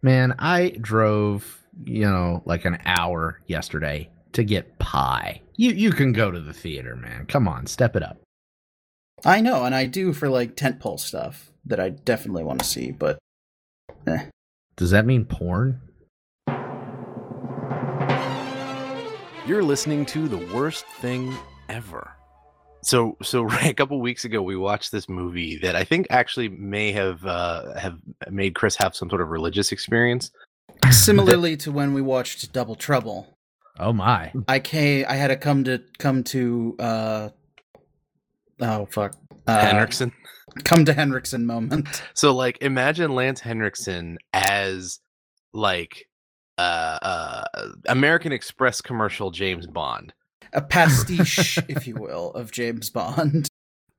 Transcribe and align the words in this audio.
Man, 0.00 0.34
I 0.38 0.70
drove, 0.80 1.66
you 1.84 2.08
know, 2.08 2.42
like 2.44 2.64
an 2.64 2.78
hour 2.84 3.40
yesterday 3.46 4.10
to 4.32 4.44
get 4.44 4.78
pie. 4.78 5.42
You 5.56 5.72
you 5.72 5.90
can 5.90 6.12
go 6.12 6.30
to 6.30 6.40
the 6.40 6.52
theater, 6.52 6.94
man. 6.94 7.26
Come 7.26 7.48
on, 7.48 7.66
step 7.66 7.96
it 7.96 8.02
up. 8.02 8.20
I 9.24 9.40
know, 9.40 9.64
and 9.64 9.74
I 9.74 9.86
do 9.86 10.12
for 10.12 10.28
like 10.28 10.54
tentpole 10.54 11.00
stuff 11.00 11.50
that 11.64 11.80
I 11.80 11.90
definitely 11.90 12.44
want 12.44 12.60
to 12.60 12.66
see, 12.66 12.92
but 12.92 13.18
eh. 14.06 14.26
Does 14.76 14.92
that 14.92 15.04
mean 15.04 15.24
porn? 15.24 15.80
You're 19.46 19.64
listening 19.64 20.06
to 20.06 20.28
the 20.28 20.46
worst 20.54 20.86
thing 21.00 21.34
ever. 21.68 22.17
So, 22.88 23.18
so 23.22 23.42
Ray, 23.54 23.68
a 23.68 23.74
couple 23.74 24.00
weeks 24.00 24.24
ago, 24.24 24.40
we 24.42 24.56
watched 24.56 24.92
this 24.92 25.08
movie 25.08 25.58
that 25.58 25.76
I 25.76 25.84
think 25.84 26.06
actually 26.08 26.48
may 26.48 26.90
have 26.92 27.24
uh, 27.26 27.78
have 27.78 27.98
made 28.30 28.54
Chris 28.54 28.76
have 28.76 28.96
some 28.96 29.10
sort 29.10 29.20
of 29.20 29.28
religious 29.28 29.72
experience. 29.72 30.30
similarly 30.90 31.56
to 31.56 31.72
when 31.72 31.92
we 31.92 32.00
watched 32.00 32.52
Double 32.52 32.74
Trouble, 32.74 33.38
Oh 33.78 33.92
my. 33.92 34.32
I 34.48 34.58
came, 34.58 35.04
I 35.08 35.14
had 35.14 35.28
to 35.28 35.36
come 35.36 35.64
to 35.64 35.82
come 35.98 36.24
to 36.24 36.76
uh 36.78 37.28
oh 38.60 38.86
fuck 38.86 39.14
uh, 39.46 39.60
Henriksen. 39.60 40.12
come 40.64 40.84
to 40.84 40.92
Henriksen 40.92 41.46
moment. 41.46 42.02
So, 42.14 42.34
like, 42.34 42.58
imagine 42.62 43.14
Lance 43.14 43.40
Henriksen 43.40 44.18
as 44.32 44.98
like 45.52 46.08
uh, 46.56 46.98
uh, 47.02 47.44
American 47.86 48.32
Express 48.32 48.80
commercial 48.80 49.30
James 49.30 49.66
Bond, 49.66 50.12
A 50.52 50.60
pastiche, 50.62 51.58
if 51.68 51.86
you 51.86 51.94
will, 51.94 52.32
of 52.32 52.52
James 52.52 52.90
Bond. 52.90 53.48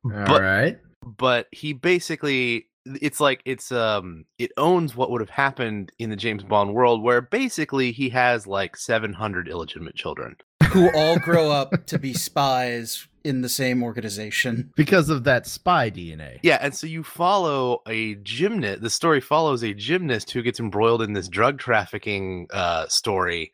All 0.05 0.11
But- 0.11 0.41
right. 0.41 0.79
but 1.17 1.47
he 1.51 1.73
basically 1.73 2.67
it's 3.01 3.19
like 3.19 3.41
it's 3.45 3.71
um 3.71 4.25
it 4.39 4.51
owns 4.57 4.95
what 4.95 5.11
would 5.11 5.21
have 5.21 5.29
happened 5.29 5.91
in 5.99 6.09
the 6.09 6.15
James 6.15 6.43
Bond 6.43 6.73
world 6.73 7.03
where 7.03 7.21
basically 7.21 7.91
he 7.91 8.09
has 8.09 8.47
like 8.47 8.75
700 8.77 9.47
illegitimate 9.47 9.95
children. 9.95 10.35
who 10.71 10.89
all 10.95 11.17
grow 11.19 11.49
up 11.51 11.85
to 11.87 11.97
be 11.99 12.13
spies 12.13 13.07
in 13.23 13.41
the 13.41 13.49
same 13.49 13.83
organization. 13.83 14.71
Because 14.75 15.09
of 15.09 15.23
that 15.25 15.45
spy 15.47 15.89
DNA. 15.89 16.39
Yeah, 16.43 16.57
and 16.61 16.73
so 16.73 16.87
you 16.87 17.03
follow 17.03 17.81
a 17.87 18.15
gymnast. 18.15 18.81
The 18.81 18.89
story 18.89 19.19
follows 19.19 19.63
a 19.63 19.73
gymnast 19.73 20.31
who 20.31 20.41
gets 20.41 20.59
embroiled 20.59 21.01
in 21.01 21.13
this 21.13 21.27
drug 21.27 21.59
trafficking 21.59 22.47
uh 22.51 22.87
story 22.87 23.51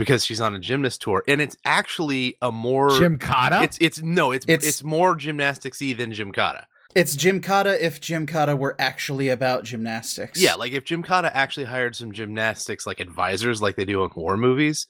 because 0.00 0.24
she's 0.24 0.40
on 0.40 0.54
a 0.54 0.58
gymnast 0.58 1.00
tour 1.02 1.22
and 1.28 1.40
it's 1.40 1.56
actually 1.64 2.34
a 2.42 2.50
more 2.50 2.88
Gymkata? 2.90 3.62
it's 3.62 3.78
it's 3.80 4.02
no, 4.02 4.32
it's 4.32 4.46
It's- 4.48 4.66
it's, 4.66 4.82
more 4.82 5.14
gymnasticsy 5.14 5.96
than 5.96 6.10
Gymkata. 6.12 6.64
It's 6.94 7.14
Gymkata 7.14 7.78
if 7.78 8.00
Gymkata 8.00 8.58
were 8.58 8.74
actually 8.80 9.28
about 9.28 9.62
gymnastics. 9.64 10.40
Yeah, 10.40 10.54
like 10.54 10.72
if 10.72 10.84
Gymkata 10.84 11.30
actually 11.32 11.66
hired 11.66 11.94
some 11.94 12.10
gymnastics 12.12 12.86
like 12.86 12.98
advisors 12.98 13.62
like 13.62 13.76
they 13.76 13.84
do 13.84 14.02
in 14.02 14.10
war 14.16 14.36
movies, 14.36 14.86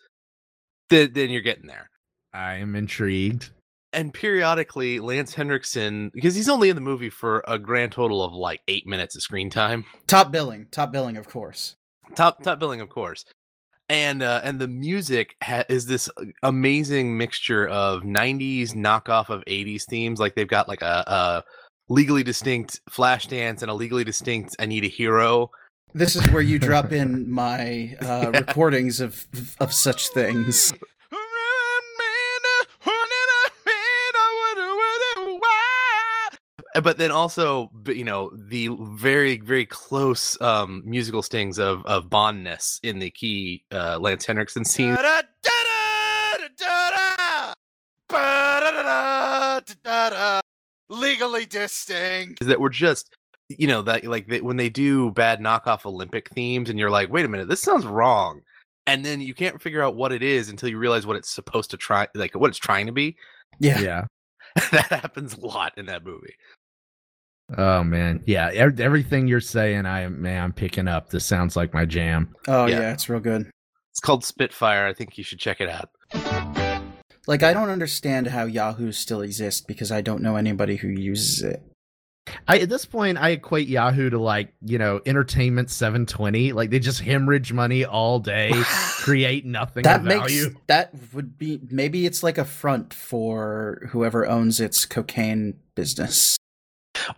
then 0.88 1.12
then 1.12 1.28
you're 1.30 1.42
getting 1.42 1.66
there. 1.66 1.90
I 2.32 2.54
am 2.54 2.74
intrigued. 2.76 3.50
And 3.92 4.14
periodically, 4.14 5.00
Lance 5.00 5.34
Henriksen, 5.34 6.12
because 6.14 6.36
he's 6.36 6.48
only 6.48 6.68
in 6.68 6.76
the 6.76 6.80
movie 6.80 7.10
for 7.10 7.42
a 7.48 7.58
grand 7.58 7.90
total 7.90 8.22
of 8.22 8.32
like 8.32 8.60
eight 8.68 8.86
minutes 8.86 9.16
of 9.16 9.22
screen 9.22 9.50
time, 9.50 9.84
top 10.06 10.30
billing, 10.30 10.68
top 10.70 10.92
billing, 10.92 11.16
of 11.16 11.28
course. 11.28 11.74
top 12.14 12.42
top 12.42 12.60
billing, 12.60 12.80
of 12.80 12.88
course. 12.88 13.24
And 13.90 14.22
uh, 14.22 14.40
and 14.44 14.60
the 14.60 14.68
music 14.68 15.34
ha- 15.42 15.64
is 15.68 15.86
this 15.86 16.08
amazing 16.44 17.18
mixture 17.18 17.66
of 17.66 18.02
'90s 18.02 18.72
knockoff 18.72 19.30
of 19.30 19.44
'80s 19.46 19.82
themes. 19.82 20.20
Like 20.20 20.36
they've 20.36 20.46
got 20.46 20.68
like 20.68 20.80
a, 20.80 21.02
a 21.08 21.44
legally 21.88 22.22
distinct 22.22 22.80
Flashdance 22.88 23.62
and 23.62 23.70
a 23.70 23.74
legally 23.74 24.04
distinct 24.04 24.54
"I 24.60 24.66
Need 24.66 24.84
a 24.84 24.88
Hero." 24.88 25.50
This 25.92 26.14
is 26.14 26.24
where 26.30 26.40
you 26.40 26.60
drop 26.60 26.92
in 26.92 27.28
my 27.32 27.96
uh, 28.00 28.30
recordings 28.32 29.00
of 29.00 29.26
of 29.58 29.72
such 29.72 30.06
things. 30.10 30.72
But 36.82 36.98
then 36.98 37.10
also 37.10 37.70
you 37.86 38.04
know 38.04 38.30
the 38.34 38.68
very 38.92 39.38
very 39.38 39.66
close 39.66 40.40
um 40.40 40.82
musical 40.84 41.22
stings 41.22 41.58
of 41.58 41.84
of 41.86 42.08
bondness 42.08 42.78
in 42.82 42.98
the 42.98 43.10
key 43.10 43.64
uh 43.72 43.98
lance 43.98 44.24
henriksen 44.24 44.64
scene 44.64 44.94
Legally 50.88 51.46
distinct. 51.46 52.42
is 52.42 52.48
that 52.48 52.60
we're 52.60 52.68
just 52.68 53.14
you 53.48 53.68
know 53.68 53.82
that 53.82 54.04
like 54.04 54.26
they, 54.26 54.40
when 54.40 54.56
they 54.56 54.68
do 54.68 55.10
bad 55.12 55.40
knockoff 55.40 55.86
olympic 55.86 56.28
themes 56.30 56.68
and 56.68 56.78
you're 56.78 56.90
like 56.90 57.10
wait 57.10 57.24
a 57.24 57.28
minute 57.28 57.48
this 57.48 57.62
sounds 57.62 57.86
wrong 57.86 58.40
and 58.86 59.04
then 59.04 59.20
you 59.20 59.34
can't 59.34 59.62
figure 59.62 59.82
out 59.82 59.94
what 59.94 60.12
it 60.12 60.22
is 60.22 60.48
until 60.48 60.68
you 60.68 60.78
realize 60.78 61.06
what 61.06 61.16
it's 61.16 61.30
supposed 61.30 61.70
to 61.70 61.76
try 61.76 62.06
like 62.14 62.34
what 62.34 62.48
it's 62.48 62.58
trying 62.58 62.86
to 62.86 62.92
be 62.92 63.16
Yeah. 63.58 63.80
Yeah. 63.80 64.04
that 64.72 64.86
happens 64.86 65.34
a 65.34 65.46
lot 65.46 65.72
in 65.76 65.86
that 65.86 66.04
movie 66.04 66.34
Oh 67.58 67.82
man. 67.84 68.22
Yeah. 68.26 68.48
everything 68.54 69.26
you're 69.28 69.40
saying, 69.40 69.86
I 69.86 70.08
man, 70.08 70.44
I'm 70.44 70.52
picking 70.52 70.88
up. 70.88 71.10
This 71.10 71.24
sounds 71.26 71.56
like 71.56 71.74
my 71.74 71.84
jam. 71.84 72.34
Oh 72.48 72.66
Yeah. 72.66 72.80
yeah, 72.80 72.92
it's 72.92 73.08
real 73.08 73.20
good. 73.20 73.50
it's 73.90 74.00
called 74.00 74.24
spitfire 74.24 74.86
i 74.86 74.94
think 74.94 75.18
you 75.18 75.24
should 75.24 75.40
check 75.40 75.60
it 75.60 75.68
out 75.68 75.90
Like 77.26 77.42
I 77.42 77.52
don't 77.52 77.68
understand 77.68 78.28
how 78.28 78.44
Yahoo 78.44 78.92
still 78.92 79.20
exists 79.20 79.60
because 79.60 79.92
I 79.92 80.00
don't 80.00 80.22
know 80.22 80.36
anybody 80.36 80.76
who 80.76 80.88
uses 80.88 81.42
it. 81.42 81.62
I 82.48 82.58
at 82.60 82.68
this 82.68 82.84
point 82.86 83.18
I 83.18 83.30
equate 83.30 83.68
Yahoo 83.68 84.10
to 84.10 84.18
like, 84.18 84.52
you 84.64 84.78
know, 84.78 85.00
entertainment 85.06 85.70
720. 85.70 86.52
Like 86.52 86.70
they 86.70 86.78
just 86.78 87.00
hemorrhage 87.02 87.52
money 87.52 87.84
all 87.84 88.18
day, 88.20 88.50
create 89.00 89.44
nothing 89.44 89.82
that 89.84 90.00
of 90.00 90.06
makes 90.06 90.32
value. 90.32 90.54
that 90.68 90.92
would 91.12 91.36
be 91.38 91.60
maybe 91.70 92.06
it's 92.06 92.22
like 92.22 92.38
a 92.38 92.44
front 92.44 92.94
for 92.94 93.88
whoever 93.90 94.26
owns 94.26 94.58
its 94.58 94.84
cocaine 94.86 95.58
business. 95.74 96.36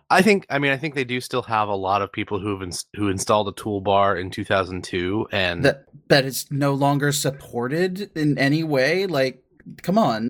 I 0.09 0.21
think. 0.21 0.45
I 0.49 0.59
mean, 0.59 0.71
I 0.71 0.77
think 0.77 0.95
they 0.95 1.03
do 1.03 1.19
still 1.21 1.41
have 1.43 1.69
a 1.69 1.75
lot 1.75 2.01
of 2.01 2.11
people 2.11 2.39
who've 2.39 2.61
ins- 2.61 2.85
who 2.95 3.09
installed 3.09 3.47
a 3.47 3.51
toolbar 3.51 4.19
in 4.19 4.29
2002, 4.29 5.27
and 5.31 5.63
That 5.63 5.85
that 6.09 6.25
is 6.25 6.45
no 6.51 6.73
longer 6.73 7.11
supported 7.11 8.11
in 8.15 8.37
any 8.37 8.63
way. 8.63 9.05
Like, 9.05 9.43
come 9.81 9.97
on. 9.97 10.29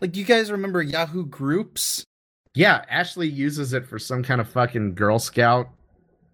Like 0.00 0.16
you 0.16 0.24
guys 0.24 0.50
remember 0.50 0.82
Yahoo 0.82 1.24
groups? 1.24 2.04
Yeah, 2.54 2.84
Ashley 2.90 3.28
uses 3.28 3.72
it 3.72 3.86
for 3.86 3.98
some 3.98 4.22
kind 4.22 4.40
of 4.40 4.48
fucking 4.48 4.94
Girl 4.94 5.18
Scout 5.18 5.68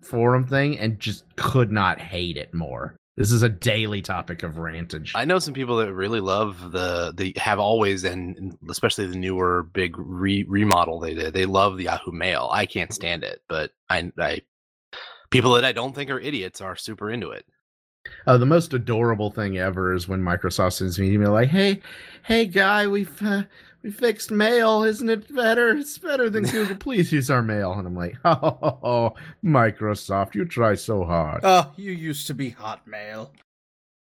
forum 0.00 0.46
thing 0.46 0.78
and 0.78 0.98
just 0.98 1.24
could 1.36 1.70
not 1.70 2.00
hate 2.00 2.36
it 2.36 2.52
more. 2.54 2.96
This 3.18 3.32
is 3.32 3.42
a 3.42 3.48
daily 3.48 4.00
topic 4.00 4.44
of 4.44 4.58
rantage. 4.58 5.10
I 5.16 5.24
know 5.24 5.40
some 5.40 5.52
people 5.52 5.78
that 5.78 5.92
really 5.92 6.20
love 6.20 6.70
the 6.70 7.12
the 7.16 7.34
have 7.36 7.58
always 7.58 8.04
and 8.04 8.56
especially 8.70 9.06
the 9.06 9.16
newer 9.16 9.64
big 9.64 9.96
re- 9.98 10.46
remodel 10.48 11.00
they 11.00 11.14
did. 11.14 11.34
They 11.34 11.44
love 11.44 11.76
the 11.76 11.84
Yahoo 11.84 12.12
Mail. 12.12 12.48
I 12.52 12.64
can't 12.64 12.94
stand 12.94 13.24
it, 13.24 13.42
but 13.48 13.72
I 13.90 14.12
I 14.20 14.42
people 15.30 15.54
that 15.54 15.64
I 15.64 15.72
don't 15.72 15.96
think 15.96 16.10
are 16.10 16.20
idiots 16.20 16.60
are 16.60 16.76
super 16.76 17.10
into 17.10 17.30
it. 17.30 17.44
Oh, 18.28 18.38
the 18.38 18.46
most 18.46 18.72
adorable 18.72 19.32
thing 19.32 19.58
ever 19.58 19.92
is 19.92 20.06
when 20.06 20.22
Microsoft 20.22 20.74
sends 20.74 20.96
me 20.96 21.08
an 21.08 21.14
email 21.14 21.32
like, 21.32 21.48
"Hey, 21.48 21.82
hey, 22.22 22.46
guy, 22.46 22.86
we've 22.86 23.20
uh, 23.20 23.42
we 23.82 23.90
fixed 23.90 24.30
mail. 24.30 24.82
Isn't 24.84 25.08
it 25.08 25.34
better? 25.34 25.70
It's 25.76 25.98
better 25.98 26.28
than 26.30 26.44
Google. 26.50 26.76
Please 26.76 27.12
use 27.12 27.30
our 27.30 27.42
mail." 27.42 27.72
And 27.72 27.86
I'm 27.86 27.94
like, 27.96 28.16
"Oh, 28.24 29.14
Microsoft, 29.44 30.34
you 30.34 30.44
try 30.44 30.74
so 30.74 31.04
hard." 31.04 31.40
Oh, 31.44 31.72
you 31.76 31.92
used 31.92 32.26
to 32.28 32.34
be 32.34 32.52
Hotmail. 32.52 33.30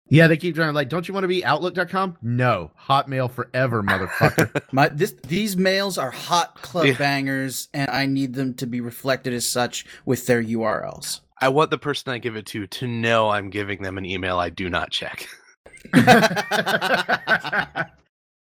yeah, 0.09 0.27
they 0.27 0.37
keep 0.37 0.55
trying. 0.55 0.73
Like, 0.73 0.89
don't 0.89 1.07
you 1.07 1.13
want 1.13 1.23
to 1.23 1.27
be 1.29 1.43
Outlook.com? 1.45 2.17
No, 2.21 2.71
Hotmail 2.87 3.31
forever, 3.31 3.81
motherfucker. 3.81 4.61
My 4.71 4.89
this 4.89 5.13
these 5.27 5.55
mails 5.57 5.97
are 5.97 6.11
hot 6.11 6.61
club 6.61 6.85
Yeah. 6.85 6.97
bangers, 6.97 7.69
and 7.73 7.89
I 7.89 8.05
need 8.05 8.33
them 8.33 8.53
to 8.55 8.67
be 8.67 8.81
reflected 8.81 9.33
as 9.33 9.47
such 9.47 9.85
with 10.05 10.25
their 10.27 10.43
URLs. 10.43 11.21
I 11.41 11.49
want 11.49 11.71
the 11.71 11.77
person 11.77 12.13
I 12.13 12.19
give 12.19 12.35
it 12.37 12.45
to 12.47 12.67
to 12.67 12.87
know 12.87 13.29
I'm 13.29 13.49
giving 13.49 13.81
them 13.81 13.97
an 13.97 14.05
email 14.05 14.37
I 14.39 14.49
do 14.49 14.69
not 14.69 14.91
check. 14.91 15.27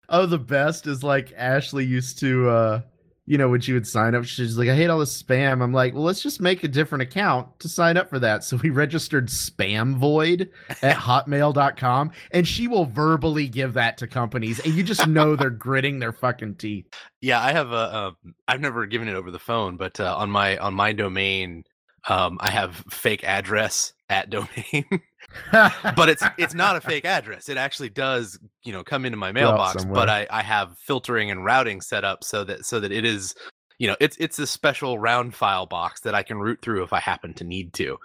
Oh, 0.08 0.26
the 0.26 0.38
best 0.38 0.86
is 0.86 1.02
like 1.02 1.32
Ashley 1.36 1.84
used 1.84 2.18
to 2.20 2.48
uh 2.48 2.80
you 3.28 3.36
know, 3.36 3.50
when 3.50 3.60
she 3.60 3.74
would 3.74 3.86
sign 3.86 4.14
up, 4.14 4.24
she's 4.24 4.56
like, 4.56 4.70
I 4.70 4.74
hate 4.74 4.88
all 4.88 5.00
this 5.00 5.22
spam. 5.22 5.62
I'm 5.62 5.74
like, 5.74 5.92
well, 5.92 6.02
let's 6.02 6.22
just 6.22 6.40
make 6.40 6.64
a 6.64 6.68
different 6.68 7.02
account 7.02 7.60
to 7.60 7.68
sign 7.68 7.98
up 7.98 8.08
for 8.08 8.18
that. 8.20 8.42
So 8.42 8.56
we 8.56 8.70
registered 8.70 9.28
spam 9.28 9.96
void 9.96 10.48
at 10.80 10.96
hotmail.com 10.96 12.12
and 12.30 12.48
she 12.48 12.68
will 12.68 12.86
verbally 12.86 13.46
give 13.46 13.74
that 13.74 13.98
to 13.98 14.06
companies. 14.06 14.60
And 14.60 14.72
you 14.72 14.82
just 14.82 15.06
know 15.06 15.36
they're 15.36 15.50
gritting 15.50 15.98
their 15.98 16.12
fucking 16.12 16.54
teeth. 16.54 16.86
Yeah, 17.20 17.42
I 17.42 17.52
have 17.52 17.70
a. 17.70 17.96
Um, 17.96 18.16
I've 18.48 18.62
never 18.62 18.86
given 18.86 19.08
it 19.08 19.14
over 19.14 19.30
the 19.30 19.38
phone, 19.38 19.76
but 19.76 20.00
uh, 20.00 20.16
on 20.16 20.30
my 20.30 20.56
on 20.56 20.72
my 20.72 20.92
domain, 20.92 21.64
um, 22.08 22.38
I 22.40 22.50
have 22.50 22.82
fake 22.88 23.24
address 23.24 23.92
at 24.08 24.30
domain. 24.30 24.84
but 25.52 26.08
it's 26.08 26.22
it's 26.38 26.54
not 26.54 26.76
a 26.76 26.80
fake 26.80 27.04
address. 27.04 27.48
It 27.48 27.56
actually 27.58 27.90
does, 27.90 28.38
you 28.64 28.72
know, 28.72 28.82
come 28.82 29.04
into 29.04 29.18
my 29.18 29.30
mailbox. 29.32 29.84
But 29.84 30.08
I 30.08 30.26
I 30.30 30.42
have 30.42 30.76
filtering 30.78 31.30
and 31.30 31.44
routing 31.44 31.80
set 31.80 32.04
up 32.04 32.24
so 32.24 32.44
that 32.44 32.64
so 32.64 32.80
that 32.80 32.92
it 32.92 33.04
is, 33.04 33.34
you 33.78 33.86
know, 33.88 33.96
it's 34.00 34.16
it's 34.18 34.38
a 34.38 34.46
special 34.46 34.98
round 34.98 35.34
file 35.34 35.66
box 35.66 36.00
that 36.00 36.14
I 36.14 36.22
can 36.22 36.38
route 36.38 36.60
through 36.62 36.82
if 36.82 36.92
I 36.92 37.00
happen 37.00 37.34
to 37.34 37.44
need 37.44 37.74
to. 37.74 37.98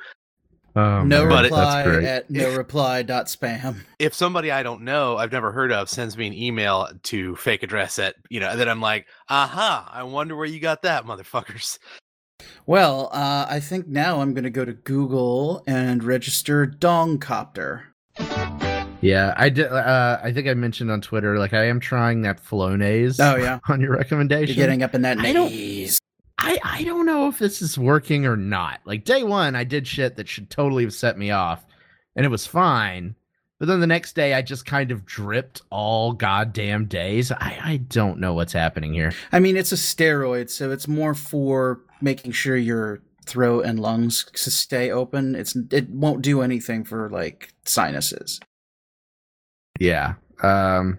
Oh, 0.76 1.04
no 1.04 1.22
man, 1.26 1.30
But 1.30 1.46
it- 1.46 1.50
reply 1.50 1.66
that's 1.84 1.88
great. 1.88 2.04
at 2.06 2.30
no 2.32 2.56
reply 2.56 3.04
dot 3.04 3.28
spam. 3.28 3.78
if 4.00 4.14
somebody 4.14 4.50
I 4.50 4.64
don't 4.64 4.82
know, 4.82 5.18
I've 5.18 5.32
never 5.32 5.52
heard 5.52 5.72
of, 5.72 5.88
sends 5.88 6.18
me 6.18 6.26
an 6.28 6.34
email 6.34 6.90
to 7.04 7.36
fake 7.36 7.62
address 7.62 8.00
at 8.00 8.16
you 8.30 8.40
know, 8.40 8.56
then 8.58 8.68
I'm 8.68 8.82
like, 8.82 9.06
aha, 9.30 9.90
I 9.94 10.02
wonder 10.04 10.36
where 10.36 10.48
you 10.48 10.60
got 10.60 10.82
that, 10.82 11.06
motherfuckers. 11.06 11.78
Well, 12.66 13.10
uh, 13.12 13.46
I 13.50 13.60
think 13.60 13.88
now 13.88 14.22
I'm 14.22 14.34
going 14.34 14.44
to 14.46 14.50
go 14.50 14.66
to 14.66 14.74
Google 14.74 15.64
and 15.68 16.04
register 16.04 16.66
Dongcopter. 16.66 17.84
Yeah, 19.02 19.34
I 19.36 19.50
did. 19.50 19.68
Uh, 19.68 20.20
I 20.24 20.32
think 20.32 20.48
I 20.48 20.54
mentioned 20.54 20.90
on 20.90 21.02
Twitter, 21.02 21.38
like 21.38 21.54
I 21.54 21.66
am 21.66 21.80
trying 21.82 22.22
that 22.22 22.42
Flonase. 22.44 23.18
Oh 23.20 23.36
yeah, 23.36 23.60
on 23.68 23.82
your 23.82 23.92
recommendation. 23.98 24.56
you're 24.56 24.66
getting 24.66 24.82
up 24.82 24.96
in 24.96 25.02
that 25.02 25.20
I 25.20 25.34
don't- 25.34 25.52
I 26.40 26.58
I 26.64 26.84
don't 26.84 27.06
know 27.06 27.28
if 27.28 27.38
this 27.38 27.62
is 27.62 27.78
working 27.78 28.26
or 28.26 28.36
not. 28.38 28.80
Like 28.86 29.04
day 29.04 29.24
one, 29.24 29.56
I 29.56 29.66
did 29.66 29.86
shit 29.88 30.16
that 30.16 30.28
should 30.30 30.50
totally 30.50 30.84
have 30.84 30.94
set 30.94 31.18
me 31.18 31.32
off, 31.32 31.66
and 32.16 32.26
it 32.26 32.30
was 32.30 32.48
fine. 32.48 33.16
But 33.64 33.68
then 33.68 33.80
the 33.80 33.88
next 33.88 34.12
day, 34.12 34.34
I 34.34 34.42
just 34.42 34.66
kind 34.66 34.92
of 34.92 35.06
dripped 35.06 35.62
all 35.70 36.12
goddamn 36.12 36.88
days. 36.88 37.32
I 37.32 37.58
I 37.64 37.78
don't 37.78 38.20
know 38.20 38.34
what's 38.34 38.52
happening 38.52 38.94
here. 38.94 39.14
I 39.32 39.40
mean, 39.40 39.56
it's 39.56 39.72
a 39.72 39.76
steroid, 39.76 40.50
so 40.50 40.70
it's 40.70 40.86
more 40.86 41.14
for 41.14 41.80
making 42.02 42.34
sure 42.34 42.58
your 42.58 43.00
throat 43.26 43.62
and 43.62 43.80
lungs 43.80 44.26
stay 44.36 44.92
open. 44.92 45.34
It's 45.34 45.56
it 45.72 45.90
won't 45.90 46.22
do 46.22 46.42
anything 46.42 46.84
for 46.84 47.10
like 47.10 47.54
sinuses. 47.64 48.42
Yeah. 49.80 50.16
Um. 50.42 50.98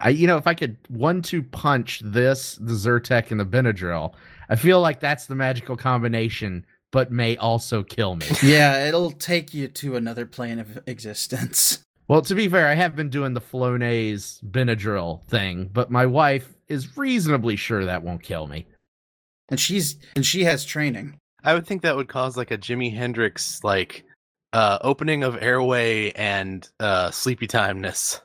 I 0.00 0.10
you 0.10 0.28
know 0.28 0.36
if 0.36 0.46
I 0.46 0.54
could 0.54 0.76
one 0.86 1.20
two 1.20 1.42
punch 1.42 2.00
this 2.04 2.60
the 2.60 2.74
Zyrtec 2.74 3.32
and 3.32 3.40
the 3.40 3.44
Benadryl, 3.44 4.14
I 4.48 4.54
feel 4.54 4.80
like 4.80 5.00
that's 5.00 5.26
the 5.26 5.34
magical 5.34 5.76
combination, 5.76 6.64
but 6.92 7.10
may 7.10 7.36
also 7.38 7.82
kill 7.82 8.14
me. 8.14 8.26
Yeah, 8.44 8.86
it'll 8.86 9.10
take 9.10 9.52
you 9.52 9.66
to 9.66 9.96
another 9.96 10.26
plane 10.26 10.60
of 10.60 10.78
existence. 10.86 11.84
Well, 12.08 12.22
to 12.22 12.34
be 12.34 12.48
fair, 12.48 12.66
I 12.66 12.74
have 12.74 12.96
been 12.96 13.10
doing 13.10 13.34
the 13.34 13.40
Flonase 13.40 14.42
Benadryl 14.42 15.22
thing, 15.26 15.68
but 15.70 15.90
my 15.90 16.06
wife 16.06 16.54
is 16.66 16.96
reasonably 16.96 17.54
sure 17.54 17.84
that 17.84 18.02
won't 18.02 18.22
kill 18.22 18.46
me. 18.46 18.66
And 19.50 19.60
she's 19.60 19.96
and 20.16 20.24
she 20.24 20.44
has 20.44 20.64
training. 20.64 21.18
I 21.44 21.52
would 21.54 21.66
think 21.66 21.82
that 21.82 21.96
would 21.96 22.08
cause 22.08 22.36
like 22.36 22.50
a 22.50 22.58
Jimi 22.58 22.94
Hendrix 22.94 23.62
like 23.62 24.04
uh 24.54 24.78
opening 24.80 25.22
of 25.22 25.36
airway 25.42 26.10
and 26.12 26.66
uh 26.80 27.10
sleepy 27.10 27.46
timeness. 27.46 28.20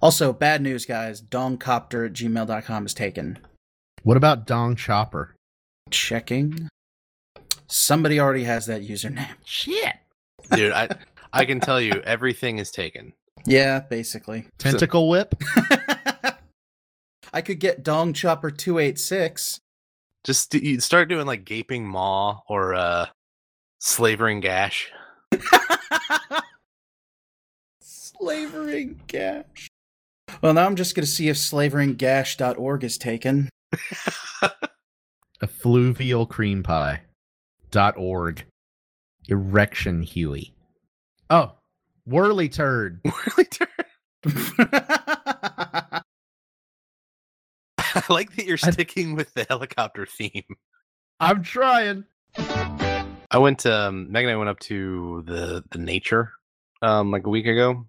Also, 0.00 0.32
bad 0.32 0.62
news, 0.62 0.86
guys. 0.86 1.20
Dongcopter 1.22 2.06
at 2.06 2.12
gmail.com 2.12 2.86
is 2.86 2.94
taken. 2.94 3.38
What 4.02 4.16
about 4.16 4.46
Dong 4.46 4.76
Chopper? 4.76 5.34
Checking. 5.90 6.68
Somebody 7.66 8.20
already 8.20 8.44
has 8.44 8.66
that 8.66 8.82
username. 8.82 9.34
Shit. 9.44 9.96
Dude, 10.52 10.72
I 10.72 10.88
I 11.32 11.44
can 11.44 11.60
tell 11.60 11.80
you 11.80 12.00
everything 12.04 12.58
is 12.58 12.70
taken. 12.70 13.12
Yeah, 13.44 13.80
basically. 13.80 14.46
Tentacle 14.58 15.08
Whip? 15.08 15.34
I 17.32 17.40
could 17.42 17.60
get 17.60 17.82
Dong 17.82 18.12
Chopper 18.12 18.50
286. 18.50 19.60
Just 20.24 20.54
you 20.54 20.80
start 20.80 21.08
doing 21.08 21.26
like 21.26 21.44
gaping 21.44 21.86
maw 21.86 22.40
or 22.48 22.74
uh 22.74 23.06
slavering 23.78 24.40
gash. 24.40 24.90
Slavering 27.80 29.00
Gash. 29.06 29.68
Well, 30.42 30.52
now 30.52 30.66
I'm 30.66 30.74
just 30.74 30.96
going 30.96 31.04
to 31.04 31.10
see 31.10 31.28
if 31.28 31.36
slaveringgash.org 31.36 32.82
is 32.82 32.98
taken. 32.98 33.48
Effluvial 35.42 36.26
cream 36.26 36.64
pie. 36.64 37.02
Dot 37.70 37.94
org. 37.96 38.44
Erection 39.28 40.02
Huey. 40.02 40.52
Oh, 41.30 41.52
Whirly 42.06 42.48
Turd. 42.48 43.00
Really 43.36 43.44
turn- 43.44 43.68
I 47.78 48.02
like 48.08 48.34
that 48.36 48.44
you're 48.44 48.58
I- 48.62 48.70
sticking 48.70 49.14
with 49.14 49.32
the 49.34 49.46
helicopter 49.48 50.06
theme. 50.06 50.44
I'm 51.20 51.42
trying. 51.42 52.04
I 52.36 53.38
went 53.38 53.60
to 53.60 53.74
um, 53.74 54.10
Meg 54.12 54.24
and 54.24 54.32
I 54.32 54.36
went 54.36 54.48
up 54.50 54.58
to 54.60 55.22
the 55.26 55.64
the 55.70 55.78
nature 55.78 56.32
um 56.82 57.10
like 57.10 57.26
a 57.26 57.30
week 57.30 57.46
ago. 57.46 57.86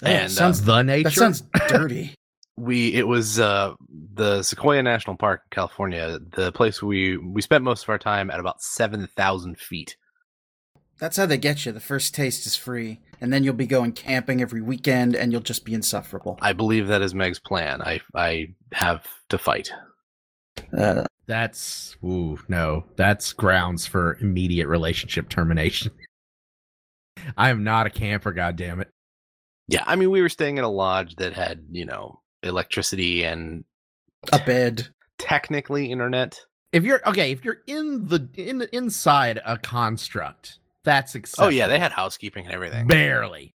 That 0.00 0.10
And, 0.10 0.24
uh, 0.26 0.28
sounds, 0.28 0.62
The 0.64 0.82
nature. 0.82 1.04
that 1.08 1.12
sounds 1.14 1.42
dirty. 1.68 2.14
we 2.56 2.92
it 2.94 3.06
was 3.06 3.38
uh 3.38 3.74
the 4.14 4.42
Sequoia 4.42 4.82
National 4.82 5.16
Park 5.16 5.42
California, 5.50 6.18
the 6.32 6.52
place 6.52 6.82
we 6.82 7.16
we 7.16 7.40
spent 7.42 7.64
most 7.64 7.84
of 7.84 7.88
our 7.88 7.98
time 7.98 8.30
at 8.30 8.40
about 8.40 8.60
seven 8.62 9.08
thousand 9.16 9.58
feet. 9.58 9.96
That's 10.98 11.16
how 11.16 11.26
they 11.26 11.36
get 11.38 11.66
you. 11.66 11.72
The 11.72 11.80
first 11.80 12.14
taste 12.14 12.46
is 12.46 12.56
free, 12.56 13.00
and 13.20 13.32
then 13.32 13.44
you'll 13.44 13.54
be 13.54 13.66
going 13.66 13.92
camping 13.92 14.40
every 14.40 14.62
weekend, 14.62 15.14
and 15.14 15.30
you'll 15.30 15.40
just 15.42 15.64
be 15.64 15.74
insufferable. 15.74 16.38
I 16.40 16.52
believe 16.52 16.88
that 16.88 17.02
is 17.02 17.14
Meg's 17.14 17.38
plan. 17.38 17.82
I 17.82 18.00
I 18.14 18.54
have 18.72 19.06
to 19.28 19.38
fight. 19.38 19.70
Uh, 20.76 21.04
That's 21.26 21.96
ooh 22.02 22.38
no. 22.48 22.84
That's 22.96 23.32
grounds 23.32 23.86
for 23.86 24.16
immediate 24.20 24.68
relationship 24.68 25.28
termination. 25.28 25.92
I 27.36 27.50
am 27.50 27.64
not 27.64 27.86
a 27.86 27.90
camper, 27.90 28.32
goddammit. 28.32 28.82
it. 28.82 28.90
Yeah, 29.68 29.84
I 29.86 29.96
mean 29.96 30.10
we 30.10 30.22
were 30.22 30.28
staying 30.28 30.58
in 30.58 30.64
a 30.64 30.70
lodge 30.70 31.16
that 31.16 31.32
had, 31.32 31.64
you 31.70 31.84
know, 31.84 32.20
electricity 32.42 33.24
and 33.24 33.64
a 34.32 34.38
bed. 34.38 34.88
technically 35.18 35.90
internet. 35.90 36.40
If 36.72 36.84
you're 36.84 37.06
okay, 37.08 37.32
if 37.32 37.44
you're 37.44 37.62
in 37.66 38.06
the 38.08 38.28
in 38.36 38.66
inside 38.72 39.40
a 39.44 39.58
construct, 39.58 40.58
that's 40.86 41.16
Oh 41.38 41.48
yeah, 41.48 41.66
they 41.66 41.78
had 41.78 41.92
housekeeping 41.92 42.46
and 42.46 42.54
everything. 42.54 42.86
barely. 42.86 43.54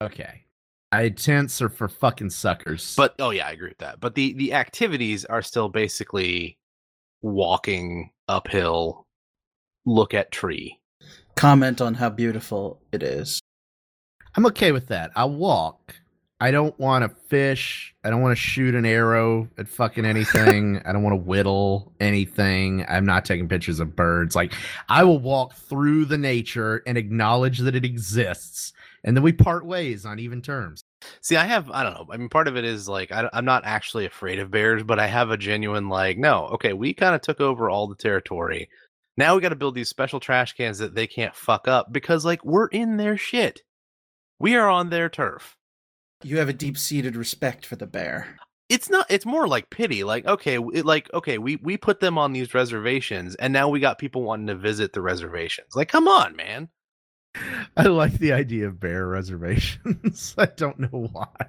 Okay. 0.00 0.44
I 0.92 1.08
tents 1.08 1.62
are 1.62 1.68
for 1.68 1.88
fucking 1.88 2.30
suckers. 2.30 2.94
But 2.96 3.14
oh 3.18 3.30
yeah, 3.30 3.46
I 3.46 3.52
agree 3.52 3.70
with 3.70 3.78
that. 3.78 3.98
But 3.98 4.14
the 4.14 4.34
the 4.34 4.52
activities 4.52 5.24
are 5.24 5.42
still 5.42 5.68
basically 5.68 6.58
walking 7.22 8.10
uphill, 8.28 9.06
look 9.86 10.14
at 10.14 10.30
tree. 10.30 10.78
Comment 11.36 11.80
on 11.80 11.94
how 11.94 12.10
beautiful 12.10 12.80
it 12.92 13.02
is. 13.02 13.40
I'm 14.36 14.46
okay 14.46 14.72
with 14.72 14.88
that. 14.88 15.10
I'll 15.16 15.32
walk. 15.32 15.96
I 16.42 16.50
don't 16.50 16.78
want 16.80 17.04
to 17.04 17.14
fish. 17.28 17.94
I 18.02 18.08
don't 18.08 18.22
want 18.22 18.32
to 18.32 18.42
shoot 18.42 18.74
an 18.74 18.86
arrow 18.86 19.46
at 19.58 19.68
fucking 19.68 20.06
anything. 20.06 20.80
I 20.86 20.92
don't 20.92 21.02
want 21.02 21.12
to 21.12 21.28
whittle 21.28 21.92
anything. 22.00 22.86
I'm 22.88 23.04
not 23.04 23.26
taking 23.26 23.46
pictures 23.46 23.78
of 23.78 23.94
birds. 23.94 24.34
Like 24.34 24.54
I 24.88 25.04
will 25.04 25.18
walk 25.18 25.54
through 25.54 26.06
the 26.06 26.16
nature 26.16 26.82
and 26.86 26.96
acknowledge 26.96 27.58
that 27.58 27.76
it 27.76 27.84
exists, 27.84 28.72
and 29.04 29.14
then 29.14 29.22
we 29.22 29.32
part 29.32 29.66
ways 29.66 30.06
on 30.06 30.18
even 30.18 30.40
terms. 30.40 30.82
See, 31.20 31.36
I 31.36 31.44
have 31.44 31.70
I 31.70 31.82
don't 31.82 31.94
know. 31.94 32.06
I 32.10 32.16
mean, 32.16 32.30
part 32.30 32.48
of 32.48 32.56
it 32.56 32.64
is 32.64 32.88
like 32.88 33.12
I, 33.12 33.28
am 33.34 33.44
not 33.44 33.66
actually 33.66 34.06
afraid 34.06 34.38
of 34.38 34.50
bears, 34.50 34.82
but 34.82 34.98
I 34.98 35.08
have 35.08 35.30
a 35.30 35.36
genuine 35.36 35.90
like, 35.90 36.16
no, 36.16 36.46
okay, 36.46 36.72
we 36.72 36.94
kind 36.94 37.14
of 37.14 37.20
took 37.20 37.40
over 37.40 37.68
all 37.68 37.86
the 37.86 37.96
territory. 37.96 38.70
Now 39.18 39.34
we 39.34 39.42
got 39.42 39.50
to 39.50 39.56
build 39.56 39.74
these 39.74 39.90
special 39.90 40.20
trash 40.20 40.54
cans 40.54 40.78
that 40.78 40.94
they 40.94 41.06
can't 41.06 41.36
fuck 41.36 41.68
up 41.68 41.92
because 41.92 42.24
like 42.24 42.42
we're 42.46 42.68
in 42.68 42.96
their 42.96 43.18
shit. 43.18 43.60
We 44.38 44.56
are 44.56 44.70
on 44.70 44.88
their 44.88 45.10
turf. 45.10 45.58
You 46.22 46.38
have 46.38 46.48
a 46.48 46.54
deep 46.54 46.76
seated 46.76 47.16
respect 47.16 47.64
for 47.64 47.76
the 47.76 47.86
bear. 47.86 48.36
It's 48.68 48.88
not. 48.88 49.06
It's 49.08 49.26
more 49.26 49.48
like 49.48 49.70
pity. 49.70 50.04
Like 50.04 50.26
okay, 50.26 50.56
it, 50.56 50.86
like 50.86 51.12
okay, 51.12 51.38
we 51.38 51.56
we 51.56 51.76
put 51.76 52.00
them 52.00 52.18
on 52.18 52.32
these 52.32 52.54
reservations, 52.54 53.34
and 53.36 53.52
now 53.52 53.68
we 53.68 53.80
got 53.80 53.98
people 53.98 54.22
wanting 54.22 54.46
to 54.46 54.54
visit 54.54 54.92
the 54.92 55.00
reservations. 55.00 55.74
Like, 55.74 55.88
come 55.88 56.06
on, 56.06 56.36
man. 56.36 56.68
I 57.76 57.84
like 57.84 58.18
the 58.18 58.32
idea 58.32 58.66
of 58.66 58.80
bear 58.80 59.06
reservations. 59.06 60.34
I 60.38 60.46
don't 60.46 60.78
know 60.78 61.08
why. 61.12 61.46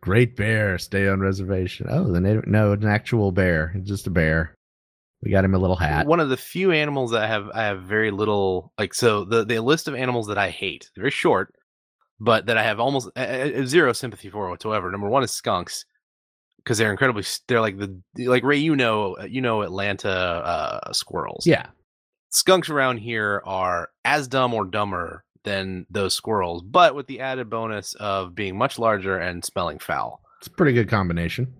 Great 0.00 0.36
bear, 0.36 0.78
stay 0.78 1.08
on 1.08 1.20
reservation. 1.20 1.86
Oh, 1.90 2.10
the 2.12 2.20
native 2.20 2.46
no, 2.46 2.72
an 2.72 2.86
actual 2.86 3.32
bear, 3.32 3.74
just 3.82 4.06
a 4.06 4.10
bear. 4.10 4.54
We 5.22 5.32
got 5.32 5.44
him 5.44 5.54
a 5.54 5.58
little 5.58 5.76
hat. 5.76 6.06
One 6.06 6.20
of 6.20 6.28
the 6.28 6.36
few 6.36 6.70
animals 6.70 7.10
that 7.10 7.24
I 7.24 7.26
have 7.26 7.50
I 7.52 7.64
have 7.64 7.82
very 7.82 8.10
little 8.10 8.72
like. 8.78 8.94
So 8.94 9.24
the 9.24 9.44
the 9.44 9.58
list 9.60 9.88
of 9.88 9.94
animals 9.94 10.28
that 10.28 10.38
I 10.38 10.50
hate, 10.50 10.90
very 10.96 11.10
short, 11.10 11.52
but 12.20 12.46
that 12.46 12.58
I 12.58 12.62
have 12.62 12.80
almost 12.80 13.08
uh, 13.16 13.20
uh, 13.20 13.66
zero 13.66 13.92
sympathy 13.92 14.30
for 14.30 14.48
whatsoever. 14.48 14.90
Number 14.90 15.08
one 15.08 15.22
is 15.22 15.30
skunks 15.30 15.84
because 16.58 16.78
they're 16.78 16.90
incredibly 16.90 17.24
they're 17.46 17.60
like 17.60 17.78
the 17.78 18.00
like 18.26 18.42
Ray. 18.42 18.58
You 18.58 18.76
know, 18.76 19.16
you 19.26 19.40
know 19.40 19.62
Atlanta 19.62 20.10
uh, 20.10 20.92
squirrels. 20.92 21.46
Yeah, 21.46 21.66
skunks 22.30 22.68
around 22.68 22.98
here 22.98 23.42
are 23.44 23.90
as 24.04 24.28
dumb 24.28 24.54
or 24.54 24.64
dumber 24.64 25.24
than 25.44 25.86
those 25.90 26.14
squirrels, 26.14 26.62
but 26.62 26.94
with 26.94 27.06
the 27.06 27.20
added 27.20 27.48
bonus 27.48 27.94
of 27.94 28.34
being 28.34 28.56
much 28.58 28.78
larger 28.78 29.18
and 29.18 29.44
smelling 29.44 29.78
foul. 29.78 30.20
it's 30.38 30.48
a 30.48 30.50
pretty 30.50 30.72
good 30.72 30.88
combination. 30.88 31.54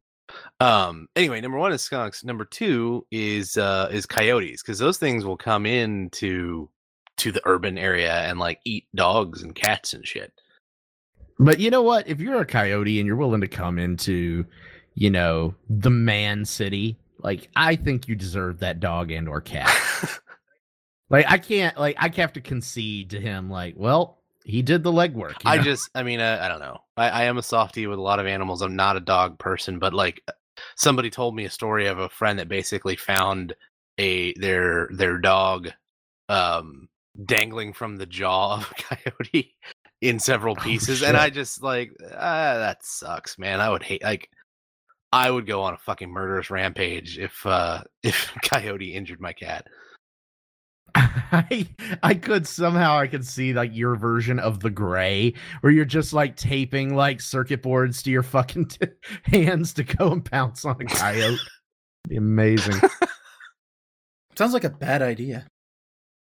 Um. 0.61 1.09
Anyway, 1.17 1.41
number 1.41 1.57
one 1.57 1.73
is 1.73 1.81
skunks. 1.81 2.23
Number 2.25 2.45
two 2.45 3.07
is 3.11 3.57
uh 3.57 3.89
is 3.91 4.05
coyotes 4.05 4.63
because 4.63 4.79
those 4.79 4.99
things 4.99 5.25
will 5.25 5.39
come 5.39 5.65
into 5.65 6.69
to 7.19 7.33
the 7.33 7.43
urban 7.45 7.77
area 7.79 8.13
and 8.13 8.39
like 8.39 8.61
eat 8.65 8.87
dogs 8.95 9.43
and 9.43 9.55
cats 9.55 9.93
and 9.93 10.07
shit. 10.07 10.33
But 11.39 11.61
you 11.61 11.71
know 11.71 11.83
what? 11.83 12.09
If 12.09 12.21
you're 12.21 12.41
a 12.41 12.47
coyote 12.47 12.99
and 12.99 13.07
you're 13.07 13.17
willing 13.17 13.41
to 13.41 13.49
come 13.49 13.79
into, 13.79 14.45
you 14.95 15.11
know, 15.11 15.55
the 15.69 15.91
man 15.91 16.45
city, 16.45 16.99
like 17.21 17.49
I 17.55 17.77
think 17.77 18.09
you 18.09 18.15
deserve 18.15 18.61
that 18.61 18.81
dog 18.81 19.11
and 19.11 19.29
or 19.29 19.41
cat. 19.41 19.71
Like 21.11 21.27
I 21.29 21.39
can't 21.39 21.79
like 21.79 21.97
I 21.99 22.11
have 22.17 22.33
to 22.35 22.41
concede 22.41 23.11
to 23.11 23.21
him 23.21 23.51
like, 23.51 23.75
well, 23.77 24.19
he 24.45 24.63
did 24.63 24.83
the 24.83 24.93
legwork. 24.93 25.35
I 25.45 25.57
know? 25.57 25.63
just, 25.63 25.91
I 25.95 26.03
mean, 26.03 26.21
uh, 26.21 26.39
I 26.41 26.49
don't 26.49 26.61
know. 26.61 26.79
I, 26.97 27.09
I 27.09 27.25
am 27.25 27.39
a 27.39 27.43
softie 27.43 27.87
with 27.87 27.99
a 27.99 28.03
lot 28.03 28.19
of 28.19 28.27
animals. 28.27 28.63
I'm 28.63 28.77
not 28.77 28.97
a 28.97 29.01
dog 29.01 29.39
person, 29.39 29.79
but 29.79 29.95
like 29.95 30.23
somebody 30.77 31.11
told 31.11 31.35
me 31.35 31.45
a 31.45 31.51
story 31.51 31.87
of 31.87 31.99
a 31.99 32.09
friend 32.09 32.39
that 32.39 32.49
basically 32.49 32.97
found 32.97 33.55
a 33.99 34.33
their 34.35 34.89
their 34.93 35.19
dog 35.19 35.71
um 36.29 36.89
dangling 37.25 37.73
from 37.73 37.97
the 37.97 38.07
jaw 38.07 38.57
of 38.57 38.71
a 38.71 38.75
coyote 38.97 39.55
in 40.01 40.19
several 40.19 40.57
Oh, 40.59 40.63
pieces, 40.63 41.03
and. 41.03 41.17
I 41.17 41.31
just 41.31 41.63
like 41.63 41.93
ah, 42.13 42.59
that 42.59 42.85
sucks, 42.85 43.39
man. 43.39 43.61
I 43.61 43.71
would 43.71 43.83
hate 43.83 44.03
like. 44.03 44.29
I 45.11 45.31
would 45.31 45.47
go 45.47 45.63
on 45.63 45.73
a 45.73 45.79
fucking 45.79 46.11
murderous 46.11 46.51
rampage 46.51 47.19
if 47.19 47.45
uh 47.47 47.83
if 48.03 48.31
coyote 48.43 48.95
injured 48.95 49.21
my 49.21 49.33
cat. 49.33 49.67
I 50.95 51.67
I 52.03 52.15
could 52.15 52.47
somehow 52.47 52.99
I 52.99 53.07
could 53.07 53.27
see 53.27 53.53
like 53.53 53.75
your 53.75 53.95
version 53.97 54.39
of 54.39 54.61
the 54.61 54.71
gray 54.71 55.35
where 55.61 55.73
you're 55.73 55.85
just 55.85 56.13
like 56.13 56.37
taping 56.37 56.95
like 56.95 57.21
circuit 57.21 57.63
boards 57.63 58.03
to 58.03 58.11
your 58.11 58.23
fucking 58.23 58.67
t- 58.67 58.87
hands 59.25 59.73
to 59.75 59.85
go 59.85 60.13
and 60.13 60.25
pounce 60.25 60.65
on 60.65 60.81
a 60.81 60.85
coyote. 60.87 61.39
Be 62.09 62.17
amazing. 62.17 62.81
Sounds 64.37 64.55
like 64.55 64.65
a 64.65 64.71
bad 64.71 65.03
idea. 65.03 65.47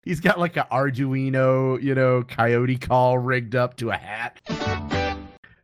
He's 0.07 0.19
got 0.21 0.39
like 0.39 0.55
a 0.57 0.65
Arduino, 0.71 1.81
you 1.81 1.93
know, 1.95 2.23
coyote 2.23 2.77
call 2.77 3.17
rigged 3.17 3.55
up 3.55 3.75
to 3.77 3.89
a 3.91 3.97
hat. 3.97 4.39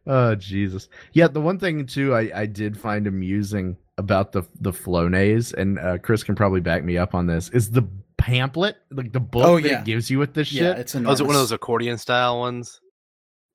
Oh 0.05 0.35
Jesus! 0.35 0.89
Yeah, 1.13 1.27
the 1.27 1.39
one 1.39 1.57
thing 1.59 1.85
too 1.85 2.13
I, 2.13 2.29
I 2.41 2.45
did 2.45 2.77
find 2.77 3.07
amusing 3.07 3.77
about 3.97 4.33
the 4.33 4.43
the 4.59 4.71
Flonase, 4.73 5.53
and 5.53 5.79
uh, 5.79 5.97
Chris 5.99 6.23
can 6.23 6.35
probably 6.35 6.59
back 6.59 6.83
me 6.83 6.97
up 6.97 7.15
on 7.15 7.25
this, 7.25 7.49
is 7.51 7.71
the 7.71 7.87
pamphlet, 8.17 8.75
like 8.91 9.13
the 9.13 9.19
book 9.21 9.43
Oh, 9.45 9.59
that 9.61 9.67
yeah. 9.69 9.79
it 9.79 9.85
gives 9.85 10.09
you 10.11 10.19
with 10.19 10.33
this 10.33 10.51
Yeah, 10.51 10.71
shit. 10.73 10.79
it's 10.79 10.95
Oh, 10.95 10.99
enormous. 10.99 11.17
is 11.17 11.21
it 11.21 11.27
one 11.27 11.35
of 11.37 11.41
those 11.41 11.51
accordion 11.53 11.97
style 11.97 12.39
ones? 12.39 12.81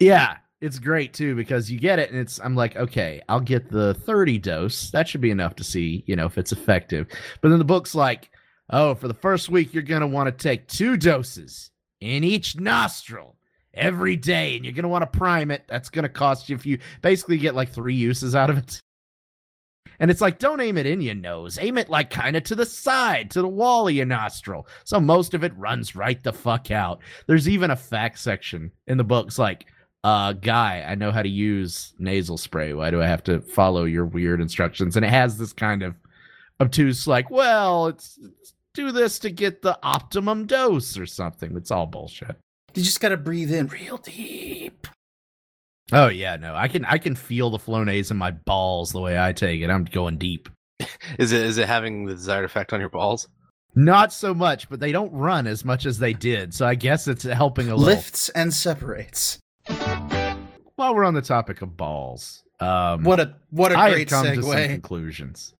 Yeah, 0.00 0.37
it's 0.62 0.78
great 0.78 1.12
too 1.12 1.35
because 1.35 1.71
you 1.71 1.78
get 1.78 1.99
it, 1.99 2.11
and 2.11 2.18
it's 2.18 2.40
I'm 2.40 2.54
like, 2.57 2.76
okay, 2.76 3.21
I'll 3.28 3.40
get 3.40 3.71
the 3.71 3.92
30 3.92 4.38
dose. 4.38 4.90
That 4.92 5.07
should 5.07 5.21
be 5.21 5.30
enough 5.30 5.54
to 5.57 5.64
see, 5.64 6.02
you 6.07 6.16
know, 6.16 6.25
if 6.26 6.38
it's 6.38 6.52
effective. 6.52 7.09
But 7.42 7.50
then 7.50 7.59
the 7.59 7.64
book's 7.66 7.95
like, 7.95 8.30
oh, 8.70 8.94
for 8.94 9.08
the 9.08 9.14
first 9.14 9.48
week, 9.48 9.75
you're 9.75 9.82
gonna 9.82 10.06
want 10.06 10.26
to 10.26 10.42
take 10.42 10.68
two 10.68 10.96
doses 10.96 11.70
in 12.00 12.25
each 12.25 12.58
nostril 12.58 13.37
every 13.75 14.16
day, 14.16 14.56
and 14.56 14.64
you're 14.64 14.75
gonna 14.75 14.88
want 14.88 15.10
to 15.10 15.18
prime 15.18 15.50
it. 15.50 15.64
That's 15.68 15.90
gonna 15.90 16.08
cost 16.08 16.48
you 16.48 16.56
if 16.56 16.66
you 16.66 16.78
basically 17.02 17.38
get 17.38 17.54
like 17.54 17.70
three 17.70 17.94
uses 17.94 18.34
out 18.34 18.50
of 18.50 18.58
it. 18.58 18.80
And 20.00 20.10
it's 20.10 20.20
like, 20.20 20.38
don't 20.38 20.60
aim 20.60 20.78
it 20.78 20.87
in 20.87 21.00
your 21.00 21.16
nose. 21.16 21.58
Aim 21.60 21.76
it 21.76 21.90
like 21.90 22.10
kind 22.10 22.37
of 22.37 22.44
to 22.44 22.54
the 22.54 22.66
side, 22.66 23.32
to 23.32 23.42
the 23.42 23.48
wall 23.48 23.88
of 23.88 23.94
your 23.94 24.06
nostril. 24.06 24.68
So 24.84 25.00
most 25.00 25.34
of 25.34 25.42
it 25.42 25.56
runs 25.56 25.96
right 25.96 26.22
the 26.22 26.32
fuck 26.32 26.70
out. 26.70 27.00
There's 27.26 27.48
even 27.48 27.72
a 27.72 27.76
fact 27.76 28.20
section 28.20 28.70
in 28.87 28.96
the 28.96 29.04
books 29.04 29.40
like, 29.40 29.66
uh, 30.04 30.34
guy, 30.34 30.84
I 30.87 30.94
know 30.94 31.10
how 31.10 31.22
to 31.22 31.28
use 31.28 31.94
nasal 31.98 32.38
spray. 32.38 32.72
Why 32.75 32.92
do 32.92 33.02
I 33.02 33.06
have 33.06 33.25
to 33.25 33.40
follow 33.40 33.84
your 33.84 34.04
weird 34.04 34.40
instructions? 34.40 34.94
And 34.94 35.04
it 35.04 35.10
has 35.10 35.37
this 35.37 35.52
kind 35.52 35.82
of 35.82 35.96
obtuse, 36.60 37.08
like, 37.08 37.28
well, 37.30 37.88
it's, 37.88 38.18
it's 38.22 38.54
do 38.75 38.92
this 38.92 39.18
to 39.20 39.30
get 39.30 39.62
the 39.62 39.78
optimum 39.82 40.46
dose 40.46 40.98
or 40.98 41.06
something. 41.06 41.56
It's 41.56 41.70
all 41.70 41.87
bullshit. 41.87 42.37
You 42.75 42.82
just 42.82 43.00
gotta 43.00 43.16
breathe 43.16 43.52
in 43.52 43.66
real 43.68 43.96
deep. 43.98 44.87
Oh 45.92 46.08
yeah, 46.08 46.37
no, 46.37 46.54
I 46.54 46.68
can 46.68 46.84
I 46.84 46.98
can 46.98 47.14
feel 47.14 47.50
the 47.50 47.58
Flonase 47.58 48.10
in 48.10 48.16
my 48.18 48.30
balls 48.30 48.92
the 48.92 49.00
way 49.00 49.18
I 49.18 49.32
take 49.32 49.60
it. 49.62 49.70
I'm 49.70 49.84
going 49.84 50.18
deep. 50.18 50.48
Is 51.18 51.32
it 51.32 51.42
is 51.42 51.58
it 51.58 51.66
having 51.66 52.04
the 52.04 52.14
desired 52.14 52.44
effect 52.44 52.72
on 52.72 52.80
your 52.80 52.90
balls? 52.90 53.26
Not 53.75 54.12
so 54.12 54.34
much, 54.34 54.68
but 54.68 54.80
they 54.80 54.92
don't 54.92 55.12
run 55.12 55.46
as 55.46 55.64
much 55.64 55.87
as 55.87 55.98
they 55.98 56.12
did. 56.12 56.52
So 56.54 56.66
I 56.66 56.75
guess 56.75 57.06
it's 57.08 57.22
helping 57.25 57.68
a 57.70 57.75
little. 57.76 57.94
Lifts 57.94 58.28
and 58.30 58.52
separates. 58.52 59.38
While 60.76 60.94
we're 60.94 61.04
on 61.04 61.14
the 61.14 61.22
topic 61.22 61.62
of 61.62 61.76
balls, 61.76 62.42
um, 62.60 63.02
What 63.04 63.20
a 63.20 63.34
what 63.50 63.72
a 63.72 63.78
I 63.78 63.90
great 63.90 64.10
have 64.10 64.25
come 64.25 64.34
to 64.37 64.42
some 64.42 64.52
segue. 64.52 64.66
conclusions. 64.68 65.54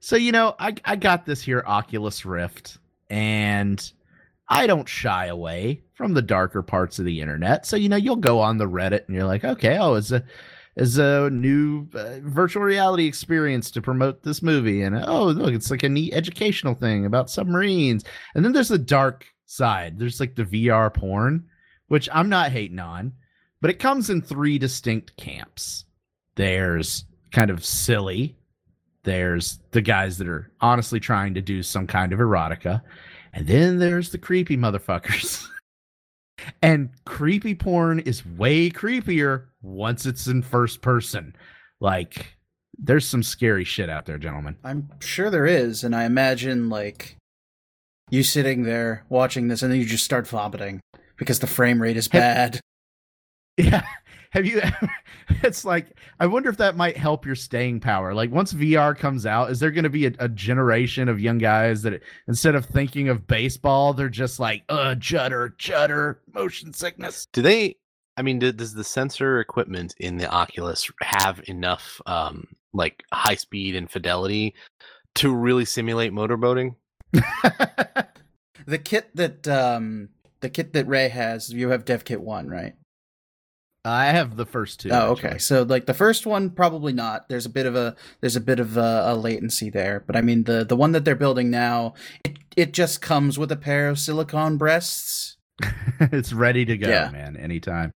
So 0.00 0.16
you 0.16 0.32
know, 0.32 0.54
I 0.58 0.74
I 0.84 0.96
got 0.96 1.26
this 1.26 1.42
here 1.42 1.62
Oculus 1.66 2.24
Rift, 2.24 2.78
and 3.08 3.92
I 4.48 4.66
don't 4.66 4.88
shy 4.88 5.26
away 5.26 5.82
from 5.94 6.14
the 6.14 6.22
darker 6.22 6.62
parts 6.62 6.98
of 6.98 7.04
the 7.04 7.20
internet. 7.20 7.66
So 7.66 7.76
you 7.76 7.88
know, 7.88 7.96
you'll 7.96 8.16
go 8.16 8.40
on 8.40 8.58
the 8.58 8.68
Reddit 8.68 9.06
and 9.06 9.14
you're 9.14 9.26
like, 9.26 9.44
okay, 9.44 9.78
oh, 9.78 9.94
it's 9.94 10.10
a 10.10 10.24
is 10.76 10.98
a 10.98 11.28
new 11.30 11.86
uh, 11.94 12.20
virtual 12.22 12.62
reality 12.62 13.06
experience 13.06 13.70
to 13.72 13.82
promote 13.82 14.22
this 14.22 14.42
movie, 14.42 14.82
and 14.82 14.96
oh, 14.96 15.26
look, 15.26 15.52
it's 15.52 15.70
like 15.70 15.82
a 15.82 15.88
neat 15.88 16.14
educational 16.14 16.74
thing 16.74 17.04
about 17.04 17.30
submarines. 17.30 18.04
And 18.34 18.44
then 18.44 18.52
there's 18.52 18.68
the 18.68 18.78
dark 18.78 19.26
side. 19.44 19.98
There's 19.98 20.20
like 20.20 20.36
the 20.36 20.44
VR 20.44 20.92
porn, 20.92 21.44
which 21.88 22.08
I'm 22.12 22.28
not 22.30 22.52
hating 22.52 22.78
on, 22.78 23.12
but 23.60 23.70
it 23.70 23.78
comes 23.78 24.08
in 24.08 24.22
three 24.22 24.58
distinct 24.58 25.16
camps. 25.16 25.84
There's 26.36 27.04
kind 27.32 27.50
of 27.50 27.64
silly. 27.64 28.36
There's 29.04 29.58
the 29.70 29.80
guys 29.80 30.18
that 30.18 30.28
are 30.28 30.50
honestly 30.60 31.00
trying 31.00 31.34
to 31.34 31.40
do 31.40 31.62
some 31.62 31.86
kind 31.86 32.12
of 32.12 32.18
erotica. 32.18 32.82
And 33.32 33.46
then 33.46 33.78
there's 33.78 34.10
the 34.10 34.18
creepy 34.18 34.56
motherfuckers. 34.56 35.46
and 36.62 36.90
creepy 37.04 37.54
porn 37.54 38.00
is 38.00 38.26
way 38.26 38.70
creepier 38.70 39.46
once 39.62 40.06
it's 40.06 40.26
in 40.26 40.42
first 40.42 40.82
person. 40.82 41.34
Like, 41.80 42.36
there's 42.78 43.06
some 43.06 43.22
scary 43.22 43.64
shit 43.64 43.88
out 43.88 44.06
there, 44.06 44.18
gentlemen. 44.18 44.56
I'm 44.64 44.88
sure 45.00 45.30
there 45.30 45.46
is, 45.46 45.84
and 45.84 45.94
I 45.94 46.04
imagine 46.04 46.68
like 46.68 47.16
you 48.10 48.22
sitting 48.22 48.64
there 48.64 49.04
watching 49.08 49.48
this, 49.48 49.62
and 49.62 49.72
then 49.72 49.78
you 49.78 49.86
just 49.86 50.04
start 50.04 50.26
vomiting 50.26 50.80
because 51.16 51.38
the 51.38 51.46
frame 51.46 51.80
rate 51.80 51.96
is 51.96 52.08
bad. 52.08 52.60
Yeah. 53.56 53.82
Have 54.30 54.46
you 54.46 54.60
ever, 54.62 54.90
it's 55.42 55.64
like, 55.64 55.98
I 56.18 56.26
wonder 56.26 56.48
if 56.48 56.56
that 56.58 56.76
might 56.76 56.96
help 56.96 57.26
your 57.26 57.34
staying 57.34 57.80
power. 57.80 58.14
Like, 58.14 58.30
once 58.30 58.52
VR 58.52 58.96
comes 58.96 59.26
out, 59.26 59.50
is 59.50 59.60
there 59.60 59.70
going 59.70 59.84
to 59.84 59.90
be 59.90 60.06
a, 60.06 60.12
a 60.18 60.28
generation 60.28 61.08
of 61.08 61.20
young 61.20 61.38
guys 61.38 61.82
that 61.82 62.02
instead 62.28 62.54
of 62.54 62.66
thinking 62.66 63.08
of 63.08 63.26
baseball, 63.26 63.92
they're 63.92 64.08
just 64.08 64.40
like, 64.40 64.64
uh, 64.68 64.94
judder, 64.96 65.54
judder, 65.58 66.20
motion 66.32 66.72
sickness? 66.72 67.26
Do 67.32 67.42
they? 67.42 67.76
I 68.16 68.22
mean, 68.22 68.38
do, 68.38 68.52
does 68.52 68.74
the 68.74 68.84
sensor 68.84 69.40
equipment 69.40 69.94
in 69.98 70.16
the 70.16 70.28
Oculus 70.28 70.90
have 71.00 71.40
enough, 71.46 72.00
um, 72.06 72.46
like 72.72 73.02
high 73.12 73.36
speed 73.36 73.76
and 73.76 73.90
fidelity 73.90 74.54
to 75.16 75.34
really 75.34 75.64
simulate 75.64 76.12
motorboating? 76.12 76.74
The 78.66 78.78
kit 78.78 79.10
that 79.16 79.48
um 79.48 80.10
the 80.40 80.48
kit 80.48 80.72
that 80.74 80.86
Ray 80.86 81.08
has, 81.08 81.52
you 81.52 81.70
have 81.70 81.84
Dev 81.84 82.04
Kit 82.04 82.20
one, 82.20 82.48
right? 82.48 82.74
I 83.84 84.06
have 84.06 84.36
the 84.36 84.44
first 84.46 84.80
two. 84.80 84.90
oh, 84.90 85.12
actually. 85.12 85.28
okay. 85.30 85.38
So 85.38 85.62
like 85.62 85.86
the 85.86 85.94
first 85.94 86.26
one, 86.26 86.50
probably 86.50 86.92
not. 86.92 87.28
There's 87.28 87.46
a 87.46 87.50
bit 87.50 87.66
of 87.66 87.74
a 87.76 87.96
there's 88.20 88.36
a 88.36 88.40
bit 88.40 88.60
of 88.60 88.76
a, 88.76 89.04
a 89.06 89.14
latency 89.14 89.70
there, 89.70 90.04
but 90.06 90.16
I 90.16 90.20
mean 90.20 90.44
the 90.44 90.64
the 90.64 90.76
one 90.76 90.92
that 90.92 91.04
they're 91.04 91.14
building 91.16 91.50
now, 91.50 91.94
it 92.24 92.38
it 92.56 92.72
just 92.72 93.00
comes 93.00 93.38
with 93.38 93.50
a 93.52 93.56
pair 93.56 93.88
of 93.88 93.98
silicone 93.98 94.56
breasts. 94.58 95.36
it's 96.00 96.32
ready 96.32 96.64
to 96.64 96.76
go, 96.76 96.88
Yeah. 96.88 97.10
man, 97.10 97.36
anytime. 97.36 97.92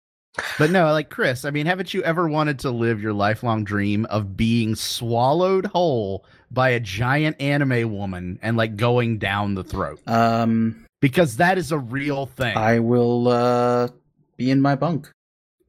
But 0.59 0.71
no, 0.71 0.93
like 0.93 1.11
Chris, 1.11 1.45
I 1.45 1.51
mean, 1.51 1.67
haven't 1.67 1.93
you 1.93 2.03
ever 2.03 2.29
wanted 2.29 2.61
to 2.61 2.71
live 2.71 3.03
your 3.03 3.13
lifelong 3.13 3.65
dream 3.65 4.05
of 4.07 4.37
being 4.37 4.75
swallowed 4.77 5.67
whole 5.67 6.25
by 6.51 6.71
a 6.71 6.81
giant 6.81 7.41
anime 7.41 7.93
woman 7.93 8.39
and 8.41 8.57
like 8.57 8.77
going 8.77 9.19
down 9.19 9.55
the 9.55 9.65
throat? 9.65 10.01
Um, 10.07 10.87
Because 11.01 11.39
that 11.39 11.59
is 11.59 11.73
a 11.73 11.79
real 11.79 12.27
thing. 12.27 12.57
I 12.57 12.79
will 12.79 13.29
uh 13.29 13.89
be 14.37 14.51
in 14.51 14.61
my 14.61 14.77
bunk. 14.77 15.11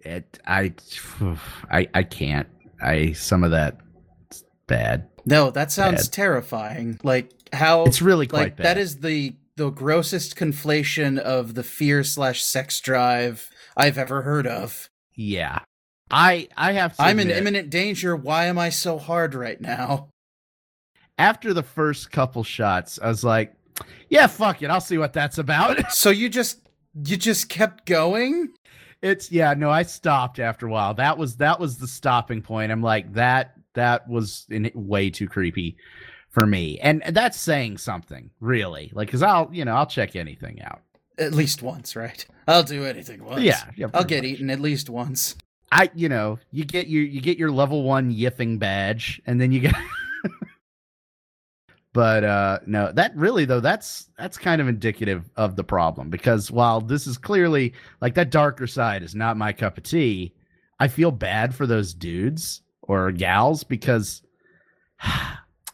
It, 0.04 0.40
I, 0.46 0.74
I, 1.72 1.88
I 1.94 2.04
can't. 2.04 2.48
I 2.82 3.14
some 3.14 3.44
of 3.44 3.52
that 3.52 3.78
bad. 4.68 5.08
No, 5.26 5.52
that 5.52 5.72
sounds 5.72 6.08
Bad. 6.08 6.14
terrifying. 6.14 7.00
Like 7.04 7.32
how 7.54 7.84
It's 7.84 8.02
really 8.02 8.26
quite 8.28 8.40
like 8.42 8.56
bad. 8.58 8.66
that 8.66 8.78
is 8.78 8.98
the 8.98 9.36
the 9.58 9.70
grossest 9.70 10.36
conflation 10.36 11.20
of 11.20 11.54
the 11.54 11.62
fear 11.64 12.04
slash 12.04 12.42
sex 12.42 12.80
drive 12.80 13.50
I've 13.78 13.98
ever 14.00 14.24
heard 14.24 14.48
of. 14.48 14.90
yeah. 15.14 15.60
I 16.10 16.50
I 16.58 16.74
have 16.74 16.96
to 16.98 17.04
I'm 17.04 17.20
in 17.20 17.30
imminent 17.30 17.70
danger. 17.70 18.16
Why 18.16 18.46
am 18.48 18.58
I 18.60 18.70
so 18.70 18.98
hard 18.98 19.34
right 19.36 19.62
now? 19.62 20.10
after 21.18 21.54
the 21.54 21.64
first 21.64 22.12
couple 22.12 22.44
shots, 22.44 22.98
I 23.02 23.08
was 23.08 23.24
like, 23.24 23.54
yeah, 24.10 24.28
fuck 24.28 24.62
it. 24.64 24.70
I'll 24.72 24.82
see 24.82 24.98
what 24.98 25.14
that's 25.14 25.38
about. 25.38 25.78
So 25.94 26.10
you 26.10 26.28
just 26.30 26.60
you 27.06 27.16
just 27.16 27.48
kept 27.48 27.86
going? 27.86 28.50
It's 29.02 29.32
yeah, 29.32 29.54
no, 29.54 29.70
I 29.70 29.84
stopped 29.84 30.40
after 30.40 30.68
a 30.68 30.70
while. 30.70 30.94
That 30.94 31.18
was 31.18 31.38
that 31.38 31.60
was 31.60 31.78
the 31.78 31.88
stopping 31.88 32.42
point. 32.42 32.72
I'm 32.72 32.82
like 32.82 33.14
that 33.14 33.54
that 33.74 34.08
was 34.08 34.46
in, 34.50 34.70
way 34.76 35.10
too 35.10 35.28
creepy 35.28 35.78
for 36.30 36.46
me. 36.46 36.80
And 36.80 37.02
that's 37.10 37.40
saying 37.40 37.78
something, 37.78 38.30
really. 38.40 38.92
Like 38.94 39.10
cuz 39.10 39.24
I'll, 39.24 39.50
you 39.52 39.66
know, 39.66 39.76
I'll 39.76 39.88
check 39.88 40.16
anything 40.16 40.62
out. 40.62 40.82
At 41.18 41.34
least 41.34 41.62
once, 41.62 41.96
right? 41.96 42.26
I'll 42.48 42.64
do 42.64 42.86
anything 42.86 43.24
once. 43.24 43.42
Yeah, 43.42 43.64
yeah. 43.76 43.88
I'll 43.94 44.04
get 44.04 44.24
much. 44.24 44.32
eaten 44.32 44.50
at 44.50 44.60
least 44.60 44.90
once. 44.90 45.36
I, 45.72 45.90
you 45.96 46.10
know, 46.10 46.38
you 46.52 46.66
get 46.66 46.88
your 46.88 47.04
you 47.04 47.22
get 47.22 47.38
your 47.38 47.52
level 47.52 47.84
1 47.84 48.14
yiffing 48.14 48.60
badge 48.60 49.22
and 49.26 49.40
then 49.40 49.52
you 49.52 49.62
get 49.62 49.76
But 51.94 52.24
uh 52.24 52.60
no, 52.66 52.92
that 52.94 53.16
really 53.18 53.46
though 53.46 53.60
that's 53.60 54.10
that's 54.18 54.38
kind 54.38 54.62
of 54.62 54.68
indicative 54.68 55.30
of 55.36 55.56
the 55.58 55.64
problem 55.64 56.10
because 56.10 56.50
while 56.50 56.80
this 56.80 57.06
is 57.06 57.18
clearly 57.18 57.74
like 58.00 58.16
that 58.16 58.32
darker 58.32 58.66
side 58.68 59.04
is 59.04 59.14
not 59.14 59.36
my 59.36 59.52
cup 59.52 59.78
of 59.78 59.84
tea, 59.84 60.34
I 60.80 60.88
feel 60.88 61.12
bad 61.12 61.54
for 61.54 61.68
those 61.68 61.94
dudes 61.94 62.62
or 62.82 63.12
gals 63.12 63.64
because 63.64 64.22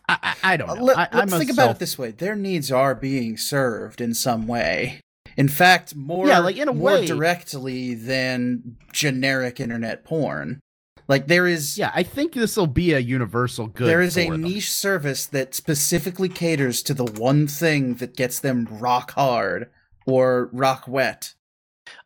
I, 0.10 0.36
I, 0.42 0.56
don't 0.58 0.68
know. 0.68 0.76
Uh, 0.76 0.96
Let, 0.96 0.98
I, 1.14 1.20
us 1.24 1.38
think 1.38 1.52
about 1.52 1.66
self- 1.66 1.76
it 1.76 1.80
this 1.80 1.98
way: 1.98 2.12
their 2.12 2.36
needs 2.36 2.72
are 2.72 2.96
being 2.96 3.36
served 3.36 4.00
in 4.00 4.14
some 4.14 4.48
way. 4.48 5.02
In 5.36 5.50
fact, 5.50 5.96
more 5.96 6.28
Yeah, 6.28 6.40
like, 6.40 6.56
in 6.58 6.70
a 6.70 6.74
more 6.74 6.92
way- 6.94 7.06
directly 7.06 7.94
than 7.94 8.78
generic 8.94 9.60
internet 9.60 10.06
porn. 10.06 10.62
Like 11.08 11.28
there 11.28 11.48
is 11.48 11.78
Yeah, 11.78 11.92
I 11.94 12.04
think 12.04 12.34
this 12.34 12.58
will 12.58 12.68
be 12.68 12.94
a 12.94 13.00
universal 13.00 13.68
good. 13.68 13.88
there 13.88 14.02
is 14.02 14.18
a 14.18 14.30
them. 14.30 14.42
niche 14.42 14.72
service 14.72 15.26
that 15.28 15.56
specifically 15.56 16.30
caters 16.30 16.84
to 16.84 16.94
the 16.94 17.06
one 17.06 17.48
thing 17.48 17.96
that 17.96 18.16
gets 18.16 18.40
them 18.40 18.68
rock 18.70 19.12
hard 19.12 19.70
or 20.06 20.50
rock 20.52 20.86
wet. 20.88 21.34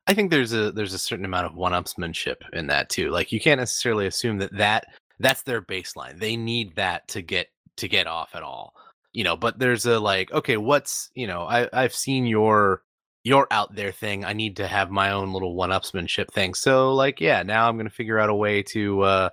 I 0.08 0.14
think 0.14 0.30
there's 0.30 0.54
a 0.54 0.72
there's 0.72 0.94
a 0.94 1.00
certain 1.00 1.26
amount 1.26 1.48
of 1.48 1.56
one-upsmanship 1.56 2.38
in 2.54 2.68
that 2.68 2.90
too. 2.90 3.10
Like 3.10 3.32
you 3.32 3.40
can't 3.40 3.60
necessarily 3.60 4.06
assume 4.06 4.38
that 4.40 4.56
that 4.58 4.86
that's 5.20 5.44
their 5.44 5.62
baseline. 5.62 6.20
They 6.20 6.36
need 6.36 6.76
that 6.76 7.08
to 7.10 7.22
get 7.22 7.48
to 7.78 7.88
get 7.88 8.08
off 8.08 8.36
at 8.36 8.44
all. 8.44 8.74
You 9.14 9.24
know, 9.24 9.36
but 9.36 9.60
there's 9.60 9.86
a 9.86 10.00
like, 10.00 10.32
okay, 10.32 10.58
what's 10.58 11.10
you 11.16 11.26
know, 11.28 11.42
I 11.44 11.68
I've 11.74 11.96
seen 11.96 12.26
your 12.26 12.84
your 13.24 13.48
out 13.52 13.76
there 13.76 13.92
thing. 13.92 14.26
I 14.26 14.34
need 14.34 14.58
to 14.58 14.68
have 14.68 14.90
my 14.90 15.12
own 15.12 15.34
little 15.34 15.56
one-upsmanship 15.56 16.32
thing. 16.32 16.54
So 16.54 16.94
like, 16.94 17.22
yeah, 17.22 17.44
now 17.44 17.68
I'm 17.68 17.78
gonna 17.78 17.90
figure 17.90 18.20
out 18.20 18.30
a 18.30 18.36
way 18.36 18.64
to, 18.64 19.02
uh 19.02 19.30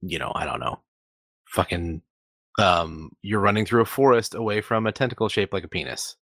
you 0.00 0.18
know, 0.18 0.32
I 0.34 0.44
don't 0.44 0.60
know, 0.60 0.80
fucking, 1.46 2.02
um, 2.58 3.10
you're 3.22 3.40
running 3.40 3.66
through 3.66 3.82
a 3.82 3.86
forest 3.86 4.34
away 4.34 4.60
from 4.60 4.86
a 4.86 4.92
tentacle 4.92 5.28
shaped 5.28 5.52
like 5.52 5.64
a 5.64 5.68
penis, 5.68 6.16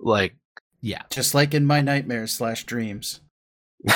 like. 0.00 0.34
Yeah. 0.80 1.02
Just 1.10 1.34
like 1.34 1.54
in 1.54 1.64
my 1.64 1.80
nightmares 1.80 2.32
slash 2.32 2.64
dreams. 2.64 3.20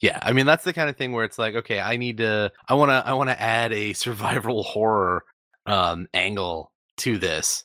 yeah 0.00 0.18
i 0.22 0.32
mean 0.32 0.46
that's 0.46 0.64
the 0.64 0.72
kind 0.72 0.88
of 0.88 0.96
thing 0.96 1.12
where 1.12 1.24
it's 1.24 1.38
like 1.38 1.54
okay 1.54 1.80
i 1.80 1.96
need 1.96 2.18
to 2.18 2.50
i 2.68 2.74
want 2.74 2.90
to 2.90 3.02
i 3.06 3.12
want 3.12 3.28
to 3.28 3.40
add 3.40 3.72
a 3.72 3.92
survival 3.92 4.62
horror 4.62 5.24
um 5.66 6.06
angle 6.14 6.72
to 6.96 7.18
this 7.18 7.64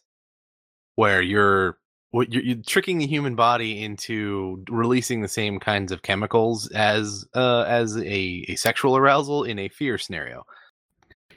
where 0.96 1.22
you're 1.22 1.78
what 2.14 2.32
you're, 2.32 2.44
you're 2.44 2.58
tricking 2.58 3.00
the 3.00 3.08
human 3.08 3.36
body 3.36 3.84
into 3.84 4.64
releasing 4.70 5.22
the 5.22 5.28
same 5.28 5.60
kinds 5.60 5.92
of 5.92 6.04
chemicals 6.04 6.70
as 6.72 7.26
uh 7.34 7.66
as 7.68 7.98
a, 7.98 8.46
a 8.48 8.56
sexual 8.56 8.96
arousal 8.96 9.44
in 9.44 9.58
a 9.60 9.68
fear 9.70 9.98
scenario 9.98 10.46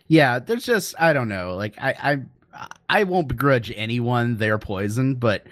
Yeah, 0.08 0.38
there's 0.38 0.66
just 0.66 0.94
I 0.98 1.12
don't 1.14 1.28
know. 1.28 1.56
Like 1.56 1.76
I 1.78 1.94
I 2.02 2.66
I 2.88 3.04
won't 3.04 3.28
begrudge 3.28 3.72
anyone 3.74 4.36
their 4.36 4.58
poison, 4.58 5.16
but 5.16 5.46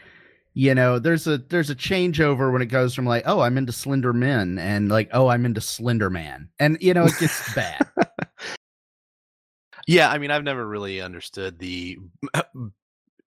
you 0.55 0.75
know, 0.75 0.99
there's 0.99 1.27
a 1.27 1.39
there's 1.39 1.71
a 1.71 1.75
changeover 1.75 2.53
when 2.53 2.63
it 2.63 2.67
goes 2.67 2.95
from 2.95 3.07
like, 3.07 3.25
oh, 3.27 3.41
I'm 3.41 3.59
into 3.59 3.73
slender 3.73 4.13
men 4.13 4.59
and 4.59 4.89
like, 4.91 5.11
oh, 5.13 5.29
I'm 5.29 5.47
into 5.47 5.61
slender 5.61 6.11
man. 6.11 6.49
And 6.61 6.79
you 6.81 6.95
know, 6.95 7.07
it 7.07 7.19
gets 7.19 7.55
bad. 7.55 7.87
yeah 9.87 10.11
i 10.11 10.19
mean 10.19 10.31
i've 10.31 10.45
never 10.45 10.67
really 10.67 11.01
understood 11.01 11.59
the 11.59 11.99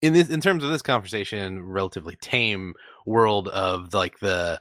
in 0.01 0.13
this 0.13 0.29
in 0.29 0.41
terms 0.41 0.63
of 0.63 0.69
this 0.69 0.81
conversation 0.81 1.63
relatively 1.63 2.15
tame 2.21 2.73
world 3.05 3.47
of 3.49 3.93
like 3.93 4.19
the 4.19 4.59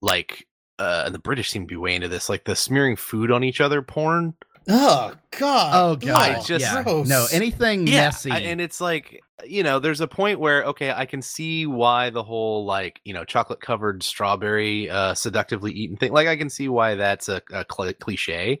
like 0.00 0.46
uh 0.78 1.02
and 1.06 1.14
the 1.14 1.18
british 1.18 1.50
seem 1.50 1.62
to 1.62 1.66
be 1.68 1.76
way 1.76 1.94
into 1.94 2.08
this 2.08 2.28
like 2.28 2.44
the 2.44 2.56
smearing 2.56 2.96
food 2.96 3.30
on 3.30 3.44
each 3.44 3.60
other 3.60 3.82
porn 3.82 4.34
Oh 4.68 5.12
God! 5.40 5.72
Oh 5.74 5.96
god. 5.96 6.14
I 6.14 6.34
just- 6.42 6.64
yeah. 6.64 6.84
gross. 6.84 7.08
No, 7.08 7.26
anything 7.32 7.88
yeah 7.88 8.02
messy. 8.04 8.30
I- 8.30 8.38
and 8.38 8.60
it's 8.60 8.80
like 8.80 9.20
you 9.44 9.64
know 9.64 9.80
there's 9.80 10.00
a 10.00 10.06
point 10.06 10.38
where 10.38 10.62
okay 10.66 10.92
i 10.92 11.04
can 11.04 11.20
see 11.20 11.66
why 11.66 12.10
the 12.10 12.22
whole 12.22 12.64
like 12.64 13.00
you 13.04 13.12
know 13.12 13.24
chocolate 13.24 13.60
covered 13.60 14.04
strawberry 14.04 14.88
uh 14.88 15.14
seductively 15.14 15.72
eaten 15.72 15.96
thing 15.96 16.12
like 16.12 16.28
i 16.28 16.36
can 16.36 16.48
see 16.48 16.68
why 16.68 16.94
that's 16.94 17.28
a, 17.28 17.42
a 17.52 17.64
cl- 17.68 17.92
cliche 17.94 18.60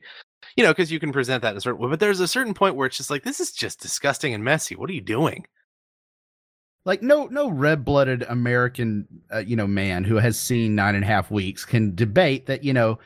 you 0.56 0.64
know 0.64 0.72
because 0.72 0.90
you 0.90 0.98
can 0.98 1.12
present 1.12 1.40
that 1.42 1.52
in 1.52 1.56
a 1.56 1.60
certain 1.60 1.80
way 1.80 1.88
but 1.88 2.00
there's 2.00 2.18
a 2.18 2.26
certain 2.26 2.52
point 2.52 2.74
where 2.74 2.88
it's 2.88 2.96
just 2.96 3.10
like 3.10 3.22
this 3.22 3.38
is 3.38 3.52
just 3.52 3.80
disgusting 3.80 4.34
and 4.34 4.42
messy 4.42 4.74
what 4.74 4.90
are 4.90 4.92
you 4.94 5.00
doing 5.00 5.46
like 6.84 7.02
no 7.02 7.26
no 7.26 7.48
red-blooded 7.48 8.22
american 8.28 9.06
uh, 9.32 9.38
you 9.38 9.56
know 9.56 9.66
man 9.66 10.04
who 10.04 10.16
has 10.16 10.38
seen 10.38 10.74
nine 10.74 10.94
and 10.94 11.04
a 11.04 11.06
half 11.06 11.30
weeks 11.30 11.64
can 11.64 11.94
debate 11.94 12.46
that 12.46 12.64
you 12.64 12.72
know 12.72 12.98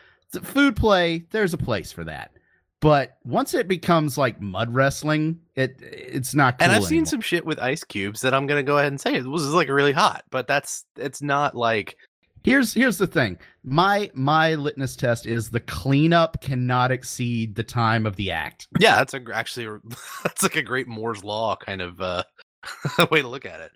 food 0.43 0.77
play 0.77 1.25
there's 1.31 1.55
a 1.55 1.59
place 1.59 1.93
for 1.93 2.05
that. 2.05 2.33
But 2.81 3.17
once 3.25 3.55
it 3.55 3.69
becomes 3.69 4.19
like 4.19 4.41
mud 4.41 4.73
wrestling 4.73 5.41
it 5.55 5.77
it's 5.81 6.35
not 6.35 6.59
cool 6.59 6.67
and 6.69 6.77
I've 6.77 6.85
seen 6.85 7.07
some 7.07 7.21
shit 7.21 7.45
with 7.45 7.59
ice 7.59 7.83
cubes 7.83 8.21
that 8.21 8.35
I'm 8.35 8.47
gonna 8.47 8.63
go 8.63 8.79
ahead 8.79 8.93
and 8.93 9.01
say 9.01 9.15
it 9.15 9.27
was 9.27 9.47
like 9.49 9.69
really 9.69 9.93
hot, 9.93 10.25
but 10.31 10.47
that's 10.47 10.85
it's 10.97 11.23
not 11.23 11.55
like 11.55 11.97
here's 12.45 12.75
here's 12.75 12.99
the 12.99 13.07
thing. 13.07 13.39
My 13.65 14.11
my 14.15 14.55
litmus 14.55 14.95
test 14.95 15.27
is 15.27 15.51
the 15.51 15.61
cleanup 15.61 16.41
cannot 16.43 16.93
exceed 16.93 17.55
the 17.55 17.65
time 17.65 18.05
of 18.05 18.17
the 18.17 18.31
act. 18.31 18.69
Yeah, 18.79 18.97
that's 18.97 19.15
a, 19.15 19.23
actually 19.33 19.81
that's 20.23 20.43
like 20.43 20.57
a 20.57 20.63
great 20.63 20.87
Moore's 20.87 21.25
law 21.25 21.57
kind 21.57 21.81
of 21.81 22.01
uh 22.01 22.25
way 23.11 23.23
to 23.23 23.29
look 23.29 23.47
at 23.47 23.61
it. 23.61 23.73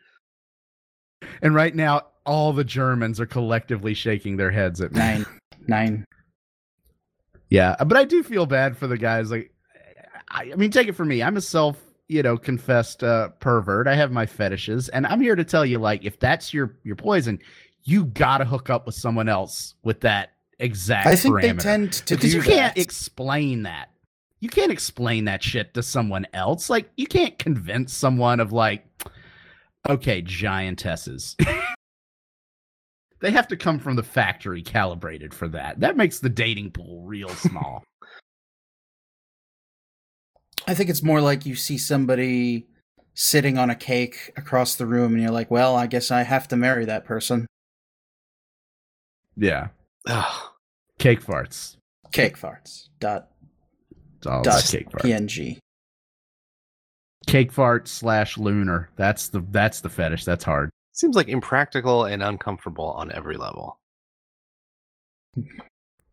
and 1.42 1.54
right 1.54 1.74
now 1.74 2.02
all 2.26 2.52
the 2.52 2.64
germans 2.64 3.20
are 3.20 3.26
collectively 3.26 3.94
shaking 3.94 4.36
their 4.36 4.50
heads 4.50 4.80
at 4.80 4.92
me 4.92 4.98
nine, 4.98 5.26
nine. 5.66 6.04
Yeah, 7.50 7.74
but 7.84 7.96
I 7.96 8.04
do 8.04 8.22
feel 8.22 8.46
bad 8.46 8.76
for 8.76 8.86
the 8.86 8.96
guys. 8.96 9.30
Like, 9.30 9.52
I, 10.28 10.52
I 10.52 10.56
mean, 10.56 10.70
take 10.70 10.86
it 10.86 10.92
from 10.92 11.08
me. 11.08 11.22
I'm 11.22 11.36
a 11.36 11.40
self, 11.40 11.76
you 12.08 12.22
know, 12.22 12.36
confessed 12.38 13.02
uh, 13.02 13.30
pervert. 13.40 13.88
I 13.88 13.96
have 13.96 14.12
my 14.12 14.24
fetishes, 14.24 14.88
and 14.88 15.04
I'm 15.06 15.20
here 15.20 15.34
to 15.34 15.44
tell 15.44 15.66
you, 15.66 15.78
like, 15.78 16.04
if 16.04 16.18
that's 16.20 16.54
your 16.54 16.76
your 16.84 16.96
poison, 16.96 17.40
you 17.82 18.04
gotta 18.04 18.44
hook 18.44 18.70
up 18.70 18.86
with 18.86 18.94
someone 18.94 19.28
else 19.28 19.74
with 19.82 20.00
that 20.02 20.30
exact. 20.60 21.08
I 21.08 21.16
think 21.16 21.40
they 21.40 21.52
tend 21.54 21.92
to 21.92 22.14
because 22.14 22.30
do 22.30 22.36
you 22.36 22.42
can't 22.42 22.78
explain 22.78 23.64
that. 23.64 23.89
You 24.40 24.48
can't 24.48 24.72
explain 24.72 25.26
that 25.26 25.42
shit 25.42 25.74
to 25.74 25.82
someone 25.82 26.26
else. 26.32 26.70
Like, 26.70 26.90
you 26.96 27.06
can't 27.06 27.38
convince 27.38 27.92
someone 27.92 28.40
of 28.40 28.52
like, 28.52 28.86
okay, 29.88 30.22
giantesses. 30.22 31.36
they 33.20 33.30
have 33.30 33.48
to 33.48 33.56
come 33.56 33.78
from 33.78 33.96
the 33.96 34.02
factory 34.02 34.62
calibrated 34.62 35.34
for 35.34 35.46
that. 35.48 35.80
That 35.80 35.96
makes 35.96 36.20
the 36.20 36.30
dating 36.30 36.70
pool 36.70 37.02
real 37.04 37.28
small. 37.30 37.84
I 40.66 40.74
think 40.74 40.88
it's 40.90 41.02
more 41.02 41.20
like 41.20 41.46
you 41.46 41.54
see 41.54 41.78
somebody 41.78 42.66
sitting 43.14 43.58
on 43.58 43.70
a 43.70 43.74
cake 43.74 44.32
across 44.36 44.74
the 44.76 44.86
room, 44.86 45.12
and 45.14 45.22
you're 45.22 45.30
like, 45.30 45.50
"Well, 45.50 45.74
I 45.74 45.86
guess 45.86 46.10
I 46.10 46.22
have 46.22 46.48
to 46.48 46.56
marry 46.56 46.84
that 46.84 47.04
person." 47.04 47.46
yeah. 49.36 49.68
Ugh. 50.06 50.50
Cake 50.98 51.22
farts. 51.24 51.76
Cake 52.12 52.38
farts. 52.38 52.88
Dot 53.00 53.28
dot 54.20 54.46
about 54.46 54.64
cake 54.64 54.90
farts. 54.90 55.02
png. 55.02 55.58
Cake 57.26 57.52
fart 57.52 57.88
slash 57.88 58.38
lunar. 58.38 58.90
That's 58.96 59.28
the 59.28 59.44
that's 59.50 59.80
the 59.80 59.88
fetish. 59.88 60.24
That's 60.24 60.44
hard. 60.44 60.70
Seems 60.92 61.16
like 61.16 61.28
impractical 61.28 62.04
and 62.04 62.22
uncomfortable 62.22 62.90
on 62.92 63.12
every 63.12 63.36
level. 63.36 63.78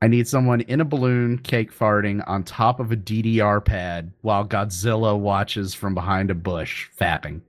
I 0.01 0.07
need 0.07 0.27
someone 0.27 0.61
in 0.61 0.79
a 0.79 0.85
balloon 0.85 1.39
cake 1.39 1.73
farting 1.73 2.23
on 2.27 2.43
top 2.43 2.79
of 2.79 2.91
a 2.91 2.95
DDR 2.95 3.65
pad 3.65 4.11
while 4.21 4.47
Godzilla 4.47 5.17
watches 5.17 5.73
from 5.73 5.95
behind 5.95 6.29
a 6.29 6.35
bush 6.35 6.87
fapping. 6.99 7.41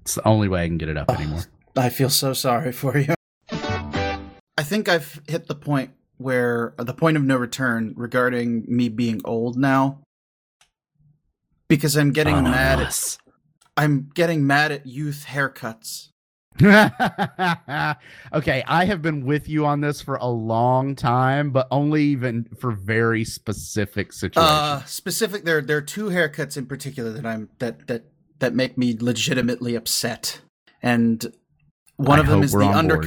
It's 0.00 0.16
the 0.16 0.26
only 0.26 0.48
way 0.48 0.64
I 0.64 0.66
can 0.66 0.78
get 0.78 0.88
it 0.88 0.96
up 0.96 1.10
anymore. 1.10 1.42
I 1.76 1.90
feel 1.90 2.10
so 2.10 2.32
sorry 2.32 2.72
for 2.72 2.98
you. 2.98 3.14
I 3.50 4.62
think 4.62 4.88
I've 4.88 5.20
hit 5.28 5.46
the 5.46 5.54
point 5.54 5.92
where 6.18 6.74
the 6.78 6.94
point 6.94 7.16
of 7.16 7.22
no 7.22 7.36
return 7.36 7.94
regarding 7.96 8.64
me 8.68 8.88
being 8.88 9.20
old 9.24 9.56
now. 9.56 10.00
Because 11.68 11.96
I'm 11.96 12.12
getting 12.12 12.36
Oh, 12.36 12.42
mad 12.42 12.80
at. 12.80 13.18
I'm 13.76 14.08
getting 14.14 14.46
mad 14.46 14.72
at 14.72 14.86
youth 14.86 15.26
haircuts. 15.28 16.08
okay, 16.62 18.64
I 18.66 18.86
have 18.86 19.02
been 19.02 19.26
with 19.26 19.46
you 19.46 19.66
on 19.66 19.82
this 19.82 20.00
for 20.00 20.14
a 20.16 20.26
long 20.26 20.94
time, 20.94 21.50
but 21.50 21.68
only 21.70 22.04
even 22.04 22.46
for 22.58 22.72
very 22.72 23.24
specific 23.24 24.12
situations. 24.12 24.50
Uh 24.50 24.82
specific 24.84 25.44
there 25.44 25.60
there 25.60 25.76
are 25.76 25.82
two 25.82 26.06
haircuts 26.06 26.56
in 26.56 26.66
particular 26.66 27.10
that 27.10 27.26
I'm 27.26 27.50
that 27.58 27.86
that 27.88 28.04
that 28.38 28.54
make 28.54 28.78
me 28.78 28.96
legitimately 28.98 29.74
upset. 29.74 30.40
And 30.82 31.26
one 31.96 32.18
I 32.18 32.22
of 32.22 32.28
them 32.28 32.42
is 32.42 32.52
the 32.52 32.60
on 32.60 32.88
board. 32.88 33.02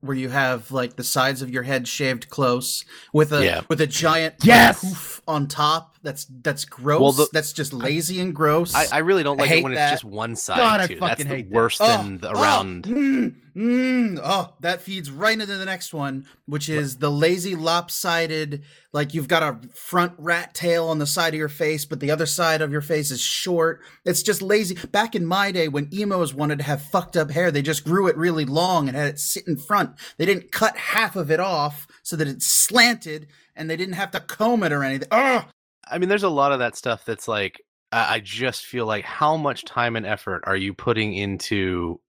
Undercut 0.00 0.08
where 0.08 0.16
you 0.16 0.28
have 0.28 0.70
like 0.70 0.96
the 0.96 1.04
sides 1.04 1.42
of 1.42 1.50
your 1.50 1.64
head 1.64 1.88
shaved 1.88 2.28
close 2.30 2.84
with 3.12 3.32
a 3.32 3.44
Yeah. 3.44 3.60
with 3.68 3.80
a 3.80 3.86
giant 3.86 4.36
Yes! 4.42 4.80
poof 4.80 5.17
on 5.28 5.46
top. 5.46 5.96
That's 6.02 6.26
that's 6.42 6.64
gross. 6.64 7.00
Well, 7.00 7.12
the- 7.12 7.28
that's 7.32 7.52
just 7.52 7.72
lazy 7.72 8.20
and 8.20 8.34
gross. 8.34 8.74
I, 8.74 8.86
I 8.90 8.98
really 8.98 9.22
don't 9.22 9.36
like 9.36 9.50
it 9.50 9.62
when 9.62 9.74
that. 9.74 9.92
it's 9.92 10.02
just 10.02 10.12
one 10.12 10.34
side 10.36 10.56
God, 10.56 10.80
I 10.80 10.86
too. 10.86 10.94
That's 10.98 11.10
fucking 11.10 11.28
the 11.28 11.34
hate 11.36 11.50
that. 11.50 11.54
worse 11.54 11.78
Oh, 11.80 11.86
than 12.02 12.20
oh, 12.22 12.30
around. 12.30 12.84
mm, 12.84 13.34
mm, 13.54 14.20
oh, 14.22 14.54
that 14.60 14.80
feeds 14.80 15.10
right 15.10 15.32
into 15.38 15.46
the 15.46 15.64
next 15.64 15.92
one, 15.92 16.24
which 16.46 16.68
is 16.68 16.96
the 16.98 17.10
lazy 17.10 17.54
lopsided. 17.54 18.62
Like 18.92 19.12
you've 19.12 19.28
got 19.28 19.42
a 19.42 19.68
front 19.74 20.14
rat 20.18 20.54
tail 20.54 20.86
on 20.88 20.98
the 20.98 21.06
side 21.06 21.34
of 21.34 21.38
your 21.38 21.48
face, 21.50 21.84
but 21.84 22.00
the 22.00 22.10
other 22.10 22.24
side 22.26 22.62
of 22.62 22.72
your 22.72 22.80
face 22.80 23.10
is 23.10 23.20
short. 23.20 23.80
It's 24.04 24.22
just 24.22 24.40
lazy. 24.40 24.76
Back 24.92 25.14
in 25.14 25.26
my 25.26 25.52
day, 25.52 25.68
when 25.68 25.88
emos 25.92 26.32
wanted 26.32 26.58
to 26.58 26.64
have 26.64 26.80
fucked 26.80 27.16
up 27.16 27.30
hair, 27.30 27.50
they 27.50 27.60
just 27.62 27.84
grew 27.84 28.06
it 28.08 28.16
really 28.16 28.44
long 28.46 28.88
and 28.88 28.96
had 28.96 29.08
it 29.08 29.18
sit 29.18 29.46
in 29.46 29.56
front. 29.56 29.90
They 30.16 30.24
didn't 30.26 30.52
cut 30.52 30.76
half 30.76 31.16
of 31.16 31.30
it 31.30 31.40
off 31.40 31.86
so 32.08 32.16
that 32.16 32.26
it 32.26 32.40
slanted, 32.40 33.26
and 33.54 33.68
they 33.68 33.76
didn't 33.76 33.94
have 33.94 34.10
to 34.12 34.20
comb 34.20 34.62
it 34.62 34.72
or 34.72 34.82
anything. 34.82 35.08
Oh, 35.10 35.44
I 35.90 35.98
mean, 35.98 36.08
there's 36.08 36.22
a 36.22 36.30
lot 36.30 36.52
of 36.52 36.60
that 36.60 36.74
stuff 36.74 37.04
that's 37.04 37.28
like 37.28 37.60
I 37.92 38.14
I 38.14 38.20
just 38.20 38.64
feel 38.64 38.86
like 38.86 39.04
how 39.04 39.36
much 39.36 39.64
time 39.66 39.94
and 39.94 40.06
effort 40.06 40.42
are 40.46 40.56
you 40.56 40.72
putting 40.72 41.12
into 41.12 42.00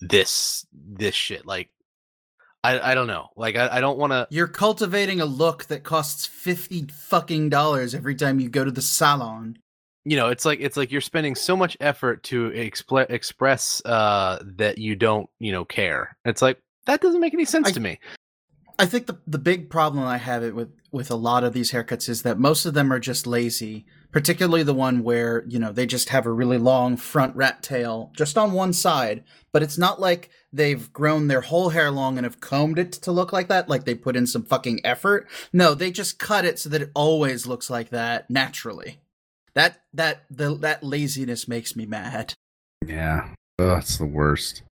this 0.00 0.64
this 0.72 1.14
shit? 1.16 1.44
Like, 1.44 1.70
I 2.62 2.92
I 2.92 2.94
don't 2.94 3.08
know. 3.08 3.30
Like, 3.36 3.56
I, 3.56 3.68
I 3.78 3.80
don't 3.80 3.98
want 3.98 4.12
to. 4.12 4.28
you're 4.30 4.46
cultivating 4.46 5.20
a 5.20 5.26
look 5.26 5.64
that 5.64 5.82
costs 5.82 6.24
fifty 6.26 6.86
fucking 6.86 7.48
dollars 7.48 7.94
every 7.96 8.14
time 8.14 8.38
you 8.38 8.48
go 8.48 8.64
to 8.64 8.70
the 8.70 8.82
salon. 8.82 9.58
You 10.04 10.16
know, 10.16 10.28
it's 10.28 10.44
like 10.44 10.60
it's 10.60 10.76
like 10.76 10.90
you're 10.92 11.00
spending 11.00 11.34
so 11.34 11.56
much 11.56 11.76
effort 11.80 12.22
to 12.24 12.50
expl- 12.50 13.10
express 13.10 13.82
uh 13.84 14.40
that 14.56 14.78
you 14.78 14.94
don't 14.96 15.28
you 15.40 15.50
know 15.52 15.64
care. 15.64 16.16
It's 16.24 16.42
like 16.42 16.58
that 16.86 17.00
doesn't 17.00 17.20
make 17.20 17.34
any 17.34 17.44
sense 17.44 17.68
I- 17.68 17.72
to 17.72 17.80
me. 17.80 17.98
I 18.82 18.86
think 18.86 19.06
the 19.06 19.16
the 19.28 19.38
big 19.38 19.70
problem 19.70 20.04
I 20.04 20.16
have 20.16 20.42
it 20.42 20.56
with 20.56 20.72
with 20.90 21.08
a 21.08 21.14
lot 21.14 21.44
of 21.44 21.52
these 21.52 21.70
haircuts 21.70 22.08
is 22.08 22.22
that 22.22 22.40
most 22.40 22.66
of 22.66 22.74
them 22.74 22.92
are 22.92 22.98
just 22.98 23.28
lazy. 23.28 23.86
Particularly 24.10 24.64
the 24.64 24.74
one 24.74 25.04
where 25.04 25.44
you 25.46 25.60
know 25.60 25.70
they 25.70 25.86
just 25.86 26.08
have 26.08 26.26
a 26.26 26.32
really 26.32 26.58
long 26.58 26.96
front 26.96 27.36
rat 27.36 27.62
tail 27.62 28.10
just 28.16 28.36
on 28.36 28.50
one 28.50 28.72
side, 28.72 29.22
but 29.52 29.62
it's 29.62 29.78
not 29.78 30.00
like 30.00 30.30
they've 30.52 30.92
grown 30.92 31.28
their 31.28 31.42
whole 31.42 31.68
hair 31.68 31.92
long 31.92 32.18
and 32.18 32.24
have 32.24 32.40
combed 32.40 32.76
it 32.76 32.90
to 32.90 33.12
look 33.12 33.32
like 33.32 33.46
that. 33.46 33.68
Like 33.68 33.84
they 33.84 33.94
put 33.94 34.16
in 34.16 34.26
some 34.26 34.42
fucking 34.42 34.80
effort. 34.84 35.28
No, 35.52 35.74
they 35.74 35.92
just 35.92 36.18
cut 36.18 36.44
it 36.44 36.58
so 36.58 36.68
that 36.70 36.82
it 36.82 36.90
always 36.92 37.46
looks 37.46 37.70
like 37.70 37.90
that 37.90 38.28
naturally. 38.28 38.98
That 39.54 39.80
that 39.94 40.24
the 40.28 40.56
that 40.56 40.82
laziness 40.82 41.46
makes 41.46 41.76
me 41.76 41.86
mad. 41.86 42.34
Yeah. 42.84 43.28
It's 43.60 43.96
the 43.96 44.06
worst. 44.06 44.64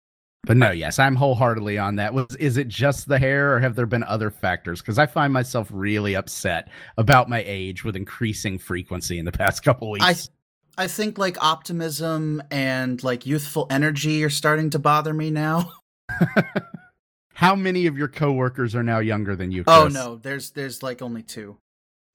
But 0.44 0.58
no, 0.58 0.72
yes, 0.72 0.98
I'm 0.98 1.16
wholeheartedly 1.16 1.78
on 1.78 1.98
that. 1.98 2.14
Was 2.14 2.36
is 2.38 2.58
it 2.58 2.68
just 2.68 3.08
the 3.08 3.20
hair 3.20 3.56
or 3.56 3.60
have 3.60 3.76
there 3.76 3.86
been 3.86 4.04
other 4.04 4.32
factors? 4.32 4.82
Because 4.82 4.98
I 4.98 5.06
find 5.06 5.32
myself 5.32 5.68
really 5.72 6.16
upset 6.16 6.70
about 6.98 7.30
my 7.30 7.44
age 7.46 7.84
with 7.84 7.96
increasing 7.96 8.58
frequency 8.58 9.20
in 9.20 9.26
the 9.26 9.32
past 9.32 9.64
couple 9.64 9.92
weeks. 9.92 10.30
I 10.78 10.84
I 10.84 10.88
think 10.88 11.18
like 11.20 11.42
optimism 11.44 12.42
and 12.50 13.04
like 13.04 13.26
youthful 13.28 13.68
energy 13.70 14.24
are 14.24 14.30
starting 14.32 14.72
to 14.72 14.80
bother 14.80 15.14
me 15.14 15.30
now. 15.30 15.74
How 17.34 17.56
many 17.56 17.86
of 17.86 17.98
your 17.98 18.08
coworkers 18.08 18.76
are 18.76 18.84
now 18.84 19.00
younger 19.00 19.36
than 19.36 19.52
you? 19.52 19.64
Oh 19.68 19.90
no, 19.92 20.16
there's 20.16 20.52
there's 20.52 20.82
like 20.82 21.04
only 21.04 21.22
two. 21.22 21.58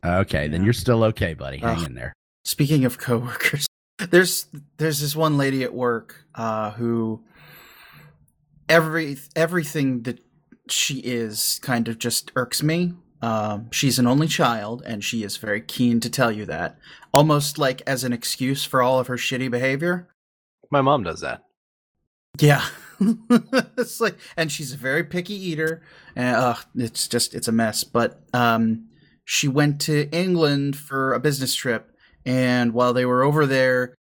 Okay, 0.04 0.48
then 0.48 0.64
you're 0.64 0.72
still 0.72 1.04
okay, 1.04 1.34
buddy. 1.34 1.58
Hang 1.58 1.78
Ugh. 1.78 1.86
in 1.86 1.94
there. 1.94 2.12
Speaking 2.44 2.84
of 2.84 2.98
coworkers, 2.98 3.66
there's 4.10 4.46
there's 4.78 5.00
this 5.00 5.14
one 5.14 5.36
lady 5.36 5.62
at 5.62 5.74
work 5.74 6.24
uh, 6.34 6.72
who 6.72 7.24
every 8.68 9.18
everything 9.34 10.02
that 10.02 10.20
she 10.68 10.98
is 10.98 11.60
kind 11.62 11.88
of 11.88 11.98
just 11.98 12.32
irks 12.36 12.62
me. 12.62 12.94
Um, 13.22 13.70
she's 13.70 13.98
an 13.98 14.06
only 14.06 14.28
child, 14.28 14.82
and 14.84 15.02
she 15.02 15.22
is 15.22 15.36
very 15.36 15.60
keen 15.60 16.00
to 16.00 16.10
tell 16.10 16.30
you 16.30 16.44
that, 16.46 16.78
almost 17.14 17.58
like 17.58 17.82
as 17.86 18.04
an 18.04 18.12
excuse 18.12 18.64
for 18.64 18.82
all 18.82 18.98
of 18.98 19.06
her 19.06 19.16
shitty 19.16 19.50
behavior. 19.50 20.08
My 20.70 20.82
mom 20.82 21.02
does 21.02 21.20
that. 21.20 21.42
Yeah, 22.38 22.64
it's 23.78 24.00
like, 24.00 24.16
and 24.36 24.52
she's 24.52 24.72
a 24.72 24.76
very 24.76 25.04
picky 25.04 25.34
eater, 25.34 25.82
and 26.14 26.36
uh, 26.36 26.56
it's 26.74 27.08
just 27.08 27.34
it's 27.34 27.48
a 27.48 27.52
mess. 27.52 27.84
But 27.84 28.20
um, 28.34 28.88
she 29.24 29.48
went 29.48 29.80
to 29.82 30.10
England 30.10 30.76
for 30.76 31.14
a 31.14 31.20
business 31.20 31.54
trip, 31.54 31.90
and 32.26 32.72
while 32.72 32.92
they 32.92 33.06
were 33.06 33.22
over 33.22 33.46
there, 33.46 33.94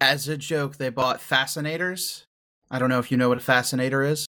as 0.00 0.28
a 0.28 0.36
joke, 0.36 0.76
they 0.76 0.88
bought 0.88 1.20
fascinators. 1.20 2.26
I 2.70 2.78
don't 2.78 2.88
know 2.88 2.98
if 2.98 3.10
you 3.10 3.16
know 3.16 3.28
what 3.28 3.38
a 3.38 3.42
fascinator 3.42 4.02
is. 4.02 4.26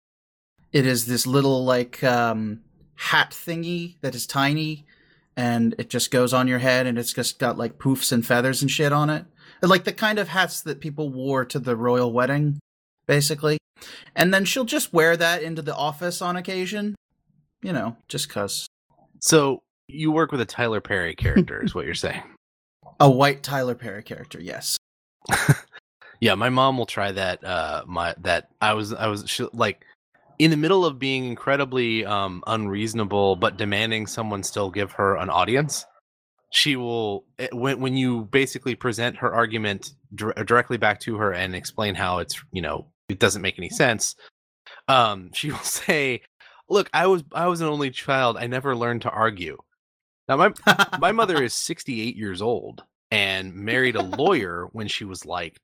It 0.72 0.86
is 0.86 1.06
this 1.06 1.26
little 1.26 1.64
like 1.64 2.02
um, 2.04 2.60
hat 2.96 3.30
thingy 3.30 3.96
that 4.00 4.14
is 4.14 4.26
tiny, 4.26 4.84
and 5.36 5.74
it 5.78 5.90
just 5.90 6.10
goes 6.10 6.32
on 6.34 6.48
your 6.48 6.58
head, 6.58 6.86
and 6.86 6.98
it's 6.98 7.12
just 7.12 7.38
got 7.38 7.58
like 7.58 7.78
poofs 7.78 8.12
and 8.12 8.26
feathers 8.26 8.62
and 8.62 8.70
shit 8.70 8.92
on 8.92 9.10
it, 9.10 9.24
like 9.62 9.84
the 9.84 9.92
kind 9.92 10.18
of 10.18 10.28
hats 10.28 10.60
that 10.62 10.80
people 10.80 11.08
wore 11.08 11.44
to 11.44 11.58
the 11.58 11.76
royal 11.76 12.12
wedding 12.12 12.58
basically. 13.06 13.58
And 14.14 14.32
then 14.32 14.44
she'll 14.44 14.64
just 14.64 14.92
wear 14.92 15.16
that 15.16 15.42
into 15.42 15.62
the 15.62 15.74
office 15.74 16.20
on 16.20 16.36
occasion. 16.36 16.94
You 17.62 17.72
know, 17.72 17.96
just 18.08 18.28
cuz. 18.28 18.66
So 19.20 19.62
you 19.88 20.10
work 20.12 20.32
with 20.32 20.40
a 20.40 20.46
Tyler 20.46 20.80
Perry 20.80 21.14
character, 21.14 21.62
is 21.62 21.74
what 21.74 21.86
you're 21.86 21.94
saying? 21.94 22.22
A 22.98 23.10
white 23.10 23.42
Tyler 23.42 23.74
Perry 23.74 24.02
character, 24.02 24.40
yes. 24.40 24.78
Yeah, 26.20 26.34
my 26.34 26.50
mom 26.50 26.78
will 26.78 26.86
try 26.86 27.12
that. 27.12 27.44
Uh, 27.44 27.84
my 27.86 28.14
that 28.18 28.48
I 28.60 28.72
was 28.74 28.92
I 28.92 29.06
was 29.08 29.24
she, 29.26 29.46
like 29.52 29.84
in 30.38 30.50
the 30.50 30.56
middle 30.56 30.84
of 30.84 30.98
being 30.98 31.24
incredibly 31.26 32.04
um 32.04 32.42
unreasonable 32.46 33.36
but 33.36 33.56
demanding 33.56 34.06
someone 34.06 34.42
still 34.42 34.70
give 34.70 34.92
her 34.92 35.16
an 35.16 35.30
audience. 35.30 35.84
She 36.50 36.76
will 36.76 37.24
eh, 37.38 37.48
when 37.52 37.80
when 37.80 37.96
you 37.96 38.24
basically 38.24 38.74
present 38.74 39.16
her 39.18 39.32
argument 39.34 39.92
dir- 40.14 40.32
directly 40.44 40.76
back 40.76 41.00
to 41.00 41.16
her 41.16 41.32
and 41.32 41.54
explain 41.54 41.94
how 41.94 42.18
it's 42.18 42.42
you 42.52 42.62
know 42.62 42.86
it 43.08 43.18
doesn't 43.18 43.42
make 43.42 43.58
any 43.58 43.70
sense. 43.70 44.16
Um, 44.88 45.30
she 45.32 45.50
will 45.52 45.58
say, 45.58 46.22
"Look, 46.68 46.88
I 46.92 47.06
was 47.06 47.24
I 47.32 47.46
was 47.48 47.60
an 47.60 47.68
only 47.68 47.90
child. 47.90 48.36
I 48.36 48.46
never 48.46 48.74
learned 48.76 49.02
to 49.02 49.10
argue." 49.10 49.58
Now 50.28 50.36
my 50.36 50.52
my 50.98 51.12
mother 51.12 51.42
is 51.42 51.54
68 51.54 52.16
years 52.16 52.42
old 52.42 52.82
and 53.10 53.54
married 53.54 53.96
a 53.96 54.02
lawyer 54.02 54.68
when 54.72 54.88
she 54.88 55.04
was 55.04 55.24
like 55.24 55.60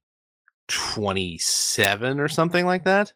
27 0.73 2.19
or 2.19 2.29
something 2.29 2.67
like 2.67 2.85
that. 2.85 3.13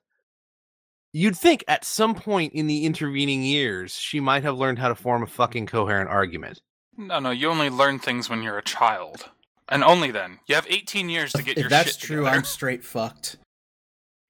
You'd 1.13 1.37
think 1.37 1.65
at 1.67 1.85
some 1.85 2.15
point 2.15 2.53
in 2.53 2.67
the 2.67 2.85
intervening 2.85 3.43
years 3.43 3.95
she 3.95 4.21
might 4.21 4.43
have 4.43 4.59
learned 4.59 4.79
how 4.79 4.89
to 4.89 4.95
form 4.95 5.23
a 5.23 5.27
fucking 5.27 5.67
coherent 5.67 6.11
argument. 6.11 6.61
No, 6.99 7.19
no, 7.19 7.31
you 7.31 7.49
only 7.49 7.71
learn 7.71 7.99
things 7.99 8.29
when 8.29 8.43
you're 8.43 8.59
a 8.59 8.63
child. 8.63 9.29
And 9.69 9.83
only 9.83 10.11
then. 10.11 10.39
You 10.47 10.55
have 10.55 10.67
18 10.69 11.09
years 11.09 11.33
to 11.33 11.43
get 11.43 11.57
if 11.57 11.63
your 11.63 11.71
that's 11.71 11.93
shit 11.93 12.01
true, 12.01 12.17
together. 12.19 12.37
I'm 12.37 12.45
straight 12.45 12.85
fucked. 12.85 13.39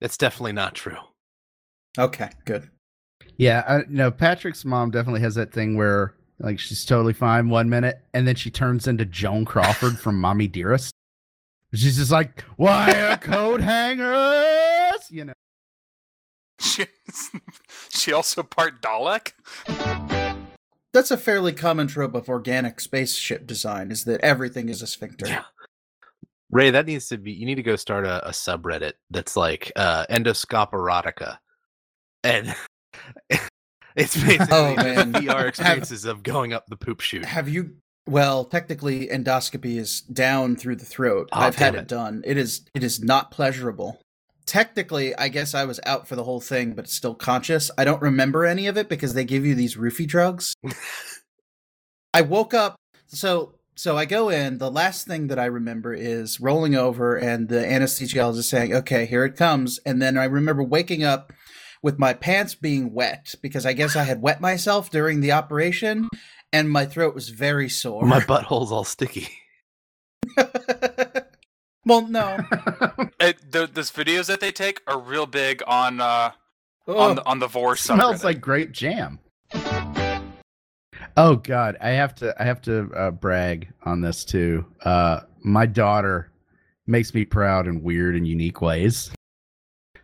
That's 0.00 0.16
definitely 0.16 0.52
not 0.52 0.74
true. 0.74 0.96
Okay, 1.98 2.30
good. 2.44 2.70
Yeah, 3.36 3.64
I, 3.66 3.78
you 3.78 3.84
know, 3.88 4.10
Patrick's 4.10 4.64
mom 4.64 4.90
definitely 4.90 5.20
has 5.20 5.34
that 5.34 5.52
thing 5.52 5.76
where 5.76 6.14
like 6.38 6.58
she's 6.58 6.84
totally 6.84 7.12
fine 7.12 7.48
one 7.48 7.68
minute, 7.68 8.00
and 8.14 8.26
then 8.26 8.34
she 8.34 8.50
turns 8.50 8.86
into 8.86 9.04
Joan 9.04 9.44
Crawford 9.44 9.98
from 9.98 10.20
Mommy 10.20 10.46
Dearest. 10.46 10.92
She's 11.74 11.96
just 11.96 12.10
like, 12.12 12.42
"Why 12.56 12.90
are 12.92 13.16
coat 13.18 13.60
hangers?" 13.60 15.10
You 15.10 15.26
know. 15.26 15.32
She, 16.60 16.86
she 17.90 18.12
also 18.12 18.42
part 18.42 18.80
Dalek? 18.80 19.32
That's 20.94 21.10
a 21.10 21.18
fairly 21.18 21.52
common 21.52 21.86
trope 21.86 22.14
of 22.14 22.28
organic 22.30 22.80
spaceship 22.80 23.46
design 23.46 23.90
is 23.90 24.04
that 24.04 24.20
everything 24.22 24.70
is 24.70 24.80
a 24.80 24.86
sphincter. 24.86 25.26
Yeah. 25.26 25.44
Ray, 26.50 26.70
that 26.70 26.86
needs 26.86 27.08
to 27.08 27.18
be 27.18 27.32
you 27.32 27.44
need 27.44 27.56
to 27.56 27.62
go 27.62 27.76
start 27.76 28.06
a, 28.06 28.26
a 28.26 28.30
subreddit 28.30 28.92
that's 29.10 29.36
like 29.36 29.70
uh 29.76 30.06
endoscope 30.10 30.70
erotica. 30.70 31.36
And 32.24 32.54
it's 33.96 34.16
basically 34.24 34.38
Oh, 34.50 34.74
the 34.76 34.82
man. 34.84 35.12
VR 35.12 35.36
Have- 35.38 35.46
experiences 35.48 36.04
of 36.06 36.22
going 36.22 36.52
up 36.54 36.64
the 36.68 36.76
poop 36.76 37.00
chute. 37.00 37.24
Have 37.26 37.48
you 37.50 37.76
well, 38.06 38.44
technically 38.44 39.08
endoscopy 39.08 39.78
is 39.78 40.00
down 40.02 40.56
through 40.56 40.76
the 40.76 40.84
throat. 40.84 41.28
Oh, 41.32 41.40
I've 41.40 41.56
had 41.56 41.74
it 41.74 41.78
it. 41.78 41.88
done. 41.88 42.22
It 42.24 42.36
is 42.36 42.62
it 42.74 42.82
is 42.84 43.02
not 43.02 43.30
pleasurable. 43.30 44.00
Technically, 44.46 45.14
I 45.16 45.26
guess 45.28 45.54
I 45.54 45.64
was 45.64 45.80
out 45.84 46.06
for 46.06 46.14
the 46.14 46.22
whole 46.22 46.40
thing, 46.40 46.74
but 46.74 46.88
still 46.88 47.16
conscious. 47.16 47.70
I 47.76 47.84
don't 47.84 48.00
remember 48.00 48.44
any 48.44 48.68
of 48.68 48.76
it 48.76 48.88
because 48.88 49.14
they 49.14 49.24
give 49.24 49.44
you 49.44 49.56
these 49.56 49.76
roofie 49.76 50.06
drugs. 50.06 50.54
I 52.14 52.22
woke 52.22 52.54
up 52.54 52.76
so 53.08 53.54
so 53.74 53.96
I 53.98 54.06
go 54.06 54.30
in, 54.30 54.56
the 54.56 54.70
last 54.70 55.06
thing 55.06 55.26
that 55.26 55.38
I 55.38 55.44
remember 55.46 55.92
is 55.92 56.40
rolling 56.40 56.74
over 56.74 57.16
and 57.16 57.48
the 57.48 57.56
anesthesiologist 57.56 58.44
saying, 58.44 58.72
"Okay, 58.72 59.04
here 59.04 59.24
it 59.24 59.36
comes." 59.36 59.80
And 59.84 60.00
then 60.00 60.16
I 60.16 60.24
remember 60.24 60.62
waking 60.62 61.02
up 61.02 61.32
with 61.82 61.98
my 61.98 62.14
pants 62.14 62.54
being 62.54 62.92
wet 62.94 63.34
because 63.42 63.66
I 63.66 63.72
guess 63.72 63.96
I 63.96 64.04
had 64.04 64.22
wet 64.22 64.40
myself 64.40 64.90
during 64.90 65.20
the 65.20 65.32
operation 65.32 66.08
and 66.56 66.70
my 66.70 66.86
throat 66.86 67.14
was 67.14 67.28
very 67.28 67.68
sore. 67.68 68.06
My 68.06 68.20
butthole's 68.20 68.72
all 68.72 68.84
sticky. 68.84 69.28
well, 71.84 72.06
no. 72.08 72.38
It, 73.18 73.50
the, 73.50 73.66
those 73.66 73.90
videos 73.90 74.26
that 74.26 74.40
they 74.40 74.52
take 74.52 74.82
are 74.86 75.00
real 75.00 75.24
big 75.24 75.62
on 75.66 76.02
uh, 76.02 76.32
Ugh. 76.86 76.96
on 76.96 77.16
the, 77.16 77.24
on 77.24 77.38
the 77.38 77.46
Vore 77.46 77.74
smells 77.76 78.20
subreddit. 78.20 78.24
like 78.24 78.40
grape 78.42 78.70
jam. 78.70 79.18
Oh 81.16 81.36
God, 81.36 81.78
I 81.80 81.90
have 81.90 82.14
to 82.16 82.34
I 82.38 82.44
have 82.44 82.60
to 82.62 82.92
uh, 82.94 83.10
brag 83.10 83.72
on 83.84 84.02
this 84.02 84.22
too. 84.22 84.66
Uh, 84.84 85.20
my 85.42 85.64
daughter 85.64 86.30
makes 86.86 87.14
me 87.14 87.24
proud 87.24 87.66
in 87.66 87.82
weird 87.82 88.14
and 88.14 88.28
unique 88.28 88.60
ways. 88.60 89.10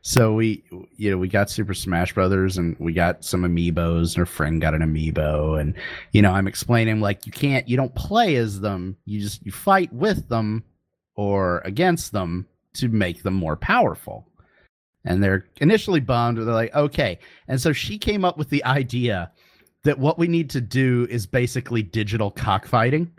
So 0.02 0.34
we, 0.34 0.64
you 0.96 1.10
know, 1.10 1.16
we 1.16 1.28
got 1.28 1.48
Super 1.48 1.74
Smash 1.74 2.12
Brothers, 2.12 2.58
and 2.58 2.76
we 2.80 2.92
got 2.92 3.24
some 3.24 3.42
amiibos. 3.42 4.14
And 4.14 4.16
her 4.16 4.26
friend 4.26 4.60
got 4.60 4.74
an 4.74 4.82
amiibo, 4.82 5.60
and 5.60 5.74
you 6.12 6.22
know, 6.22 6.32
I'm 6.32 6.48
explaining 6.48 7.00
like 7.00 7.24
you 7.24 7.32
can't, 7.32 7.68
you 7.68 7.76
don't 7.76 7.94
play 7.94 8.36
as 8.36 8.60
them. 8.60 8.96
You 9.04 9.20
just 9.20 9.44
you 9.46 9.52
fight 9.52 9.92
with 9.92 10.28
them 10.28 10.64
or 11.14 11.62
against 11.64 12.12
them 12.12 12.46
to 12.74 12.88
make 12.88 13.22
them 13.22 13.34
more 13.34 13.56
powerful. 13.56 14.26
And 15.04 15.22
they're 15.22 15.46
initially 15.60 16.00
bummed. 16.00 16.38
They're 16.38 16.44
like, 16.46 16.74
okay. 16.74 17.18
And 17.48 17.60
so 17.60 17.72
she 17.72 17.98
came 17.98 18.24
up 18.24 18.38
with 18.38 18.50
the 18.50 18.64
idea 18.64 19.30
that 19.84 19.98
what 19.98 20.18
we 20.18 20.28
need 20.28 20.48
to 20.50 20.60
do 20.60 21.06
is 21.10 21.26
basically 21.26 21.82
digital 21.82 22.30
cockfighting. 22.30 23.10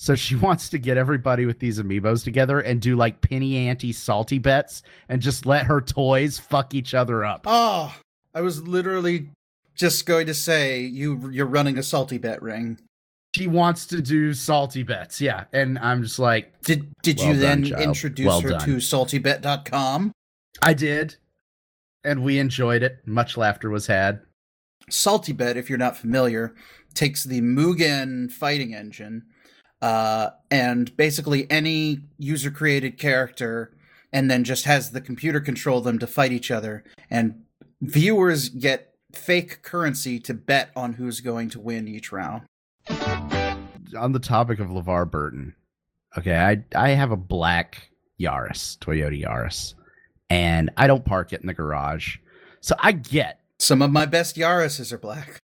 So 0.00 0.14
she 0.14 0.34
wants 0.46 0.70
to 0.70 0.78
get 0.78 0.96
everybody 0.96 1.46
with 1.46 1.58
these 1.58 1.78
amiibos 1.78 2.24
together 2.24 2.60
and 2.60 2.80
do 2.80 2.96
like 2.96 3.20
penny 3.20 3.68
ante 3.68 3.92
salty 3.92 4.38
bets 4.38 4.82
and 5.08 5.20
just 5.22 5.46
let 5.46 5.66
her 5.66 5.80
toys 5.80 6.38
fuck 6.38 6.74
each 6.74 6.94
other 6.94 7.24
up. 7.24 7.42
Oh, 7.46 7.94
I 8.34 8.40
was 8.40 8.66
literally 8.66 9.28
just 9.74 10.06
going 10.06 10.26
to 10.26 10.34
say 10.34 10.80
you 10.80 11.30
you're 11.30 11.46
running 11.46 11.78
a 11.78 11.82
salty 11.82 12.18
bet 12.18 12.42
ring. 12.42 12.78
She 13.36 13.46
wants 13.46 13.86
to 13.86 14.02
do 14.02 14.34
salty 14.34 14.82
bets, 14.82 15.20
yeah. 15.20 15.44
And 15.52 15.78
I'm 15.78 16.02
just 16.02 16.18
like, 16.18 16.60
Did 16.62 16.88
did 17.02 17.18
Well 17.18 17.28
you 17.28 17.32
done, 17.34 17.40
then 17.40 17.64
child. 17.64 17.82
introduce 17.82 18.26
Well 18.26 18.40
her 18.40 18.48
done. 18.50 18.60
to 18.60 18.76
saltybet.com? 18.76 20.12
I 20.62 20.74
did. 20.74 21.16
And 22.02 22.24
we 22.24 22.38
enjoyed 22.38 22.82
it. 22.82 23.06
Much 23.06 23.36
laughter 23.36 23.68
was 23.68 23.86
had. 23.86 24.20
Saltybet, 24.90 25.56
if 25.56 25.68
you're 25.68 25.78
not 25.78 25.96
familiar, 25.96 26.54
takes 26.94 27.22
the 27.22 27.42
Mugen 27.42 28.32
fighting 28.32 28.74
engine 28.74 29.26
uh, 29.82 30.30
and 30.50 30.96
basically 30.96 31.50
any 31.50 32.00
user 32.18 32.50
created 32.50 32.98
character 32.98 33.72
and 34.12 34.30
then 34.30 34.44
just 34.44 34.64
has 34.64 34.90
the 34.90 35.00
computer 35.00 35.40
control 35.40 35.80
them 35.80 35.98
to 35.98 36.06
fight 36.06 36.32
each 36.32 36.50
other. 36.50 36.84
And 37.08 37.44
viewers 37.80 38.48
get 38.48 38.94
fake 39.12 39.62
currency 39.62 40.18
to 40.20 40.34
bet 40.34 40.70
on 40.76 40.94
who's 40.94 41.20
going 41.20 41.50
to 41.50 41.60
win 41.60 41.88
each 41.88 42.12
round. 42.12 42.42
on 43.98 44.12
the 44.12 44.18
topic 44.18 44.58
of 44.58 44.68
LeVar 44.68 45.10
Burton, 45.10 45.54
okay, 46.16 46.36
I 46.36 46.64
I 46.74 46.90
have 46.90 47.10
a 47.10 47.16
black 47.16 47.90
Yaris, 48.20 48.78
Toyota 48.78 49.20
Yaris, 49.22 49.74
and 50.28 50.70
I 50.76 50.86
don't 50.86 51.04
park 51.04 51.32
it 51.32 51.40
in 51.40 51.46
the 51.46 51.54
garage. 51.54 52.18
So 52.60 52.74
I 52.78 52.92
get 52.92 53.40
Some 53.58 53.82
of 53.82 53.90
my 53.90 54.06
best 54.06 54.36
Yaris's 54.36 54.92
are 54.92 54.98
black. 54.98 55.40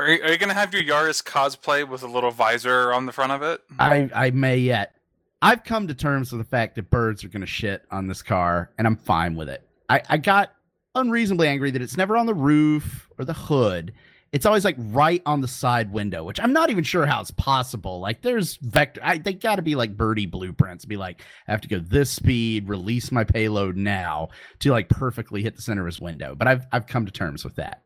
Are 0.00 0.08
you, 0.10 0.22
are 0.22 0.32
you 0.32 0.38
gonna 0.38 0.54
have 0.54 0.72
your 0.72 0.82
Yaris 0.82 1.22
cosplay 1.22 1.86
with 1.86 2.02
a 2.02 2.06
little 2.06 2.30
visor 2.30 2.90
on 2.90 3.04
the 3.04 3.12
front 3.12 3.32
of 3.32 3.42
it? 3.42 3.60
I 3.78 4.08
I 4.14 4.30
may 4.30 4.56
yet. 4.56 4.96
I've 5.42 5.62
come 5.62 5.88
to 5.88 5.94
terms 5.94 6.32
with 6.32 6.40
the 6.40 6.48
fact 6.48 6.76
that 6.76 6.88
birds 6.88 7.22
are 7.22 7.28
gonna 7.28 7.44
shit 7.44 7.84
on 7.90 8.06
this 8.06 8.22
car, 8.22 8.70
and 8.78 8.86
I'm 8.86 8.96
fine 8.96 9.36
with 9.36 9.50
it. 9.50 9.62
I, 9.90 10.00
I 10.08 10.16
got 10.16 10.52
unreasonably 10.94 11.48
angry 11.48 11.70
that 11.72 11.82
it's 11.82 11.98
never 11.98 12.16
on 12.16 12.24
the 12.24 12.34
roof 12.34 13.10
or 13.18 13.26
the 13.26 13.34
hood. 13.34 13.92
It's 14.32 14.46
always 14.46 14.64
like 14.64 14.76
right 14.78 15.20
on 15.26 15.42
the 15.42 15.48
side 15.48 15.92
window, 15.92 16.24
which 16.24 16.40
I'm 16.40 16.54
not 16.54 16.70
even 16.70 16.84
sure 16.84 17.04
how 17.04 17.20
it's 17.20 17.32
possible. 17.32 18.00
Like 18.00 18.22
there's 18.22 18.56
vector 18.56 19.02
I 19.04 19.18
they 19.18 19.34
gotta 19.34 19.60
be 19.60 19.74
like 19.74 19.98
birdie 19.98 20.24
blueprints, 20.24 20.86
be 20.86 20.96
like, 20.96 21.20
I 21.46 21.50
have 21.50 21.60
to 21.60 21.68
go 21.68 21.78
this 21.78 22.08
speed, 22.08 22.70
release 22.70 23.12
my 23.12 23.24
payload 23.24 23.76
now 23.76 24.30
to 24.60 24.70
like 24.70 24.88
perfectly 24.88 25.42
hit 25.42 25.56
the 25.56 25.62
center 25.62 25.82
of 25.82 25.86
his 25.86 26.00
window. 26.00 26.34
But 26.34 26.48
I've 26.48 26.66
I've 26.72 26.86
come 26.86 27.04
to 27.04 27.12
terms 27.12 27.44
with 27.44 27.56
that. 27.56 27.82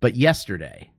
But 0.00 0.16
yesterday, 0.16 0.90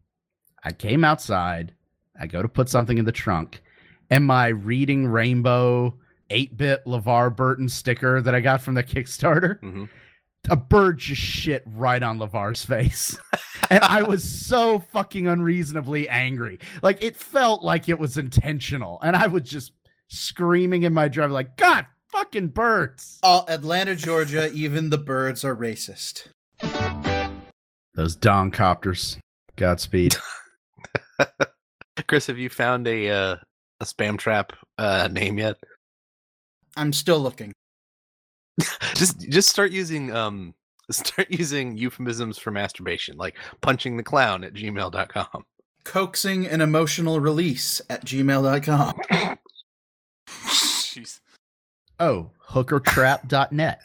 I 0.64 0.72
came 0.72 1.04
outside, 1.04 1.74
I 2.20 2.28
go 2.28 2.42
to 2.42 2.48
put 2.50 2.70
something 2.70 2.98
in 2.98 3.06
the 3.06 3.12
trunk, 3.12 3.62
and 4.10 4.26
my 4.26 4.48
reading 4.48 5.08
rainbow 5.08 5.98
8-bit 6.30 6.86
LeVar 6.86 7.36
Burton 7.36 7.70
sticker 7.70 8.22
that 8.22 8.36
I 8.36 8.40
got 8.42 8.62
from 8.62 8.74
the 8.76 8.84
Kickstarter, 8.92 9.60
Mhm. 9.62 9.90
a 10.50 10.56
bird 10.56 11.00
just 11.00 11.22
shit 11.22 11.64
right 11.66 12.02
on 12.04 12.20
LeVar's 12.20 12.64
face. 12.66 13.18
and 13.70 13.84
I 13.84 14.04
was 14.04 14.24
so 14.24 14.80
fucking 14.80 15.28
unreasonably 15.28 16.08
angry. 16.10 16.60
Like 16.82 17.04
it 17.04 17.16
felt 17.16 17.64
like 17.64 17.88
it 17.90 18.00
was 18.00 18.18
intentional. 18.18 19.00
And 19.02 19.16
I 19.16 19.28
was 19.28 19.44
just 19.44 19.72
screaming 20.08 20.84
in 20.84 20.94
my 20.94 21.08
drive 21.08 21.32
like, 21.32 21.56
God 21.58 21.86
fucking 22.12 22.48
birds. 22.50 23.20
All 23.24 23.46
Atlanta, 23.48 23.96
Georgia, 23.96 24.52
even 24.54 24.90
the 24.90 24.98
birds 24.98 25.44
are 25.46 25.56
racist. 25.56 26.28
Those 27.96 28.16
dong 28.16 28.52
copters. 28.52 29.18
Godspeed. 29.56 30.16
Chris, 32.08 32.28
have 32.28 32.38
you 32.38 32.50
found 32.50 32.88
a 32.88 33.10
uh, 33.10 33.36
a 33.80 33.86
spam 33.86 34.18
trap 34.18 34.54
uh, 34.78 35.10
name 35.12 35.38
yet? 35.38 35.58
I'm 36.76 36.94
still 36.94 37.20
looking. 37.20 37.54
just 38.96 39.20
just 39.30 39.50
start 39.50 39.72
using 39.72 40.14
um 40.16 40.54
start 40.92 41.28
using 41.30 41.78
euphemisms 41.78 42.38
for 42.38 42.52
masturbation, 42.52 43.18
like 43.18 43.36
punching 43.62 43.98
the 43.98 44.04
clown 44.04 44.44
at 44.44 44.54
gmail.com. 44.54 45.44
Coaxing 45.86 46.48
an 46.48 46.62
emotional 46.62 47.20
release 47.20 47.82
at 47.90 48.06
gmail.com. 48.06 48.94
Jeez. 50.28 51.20
oh, 52.00 52.32
hookertrap.net. 52.50 53.82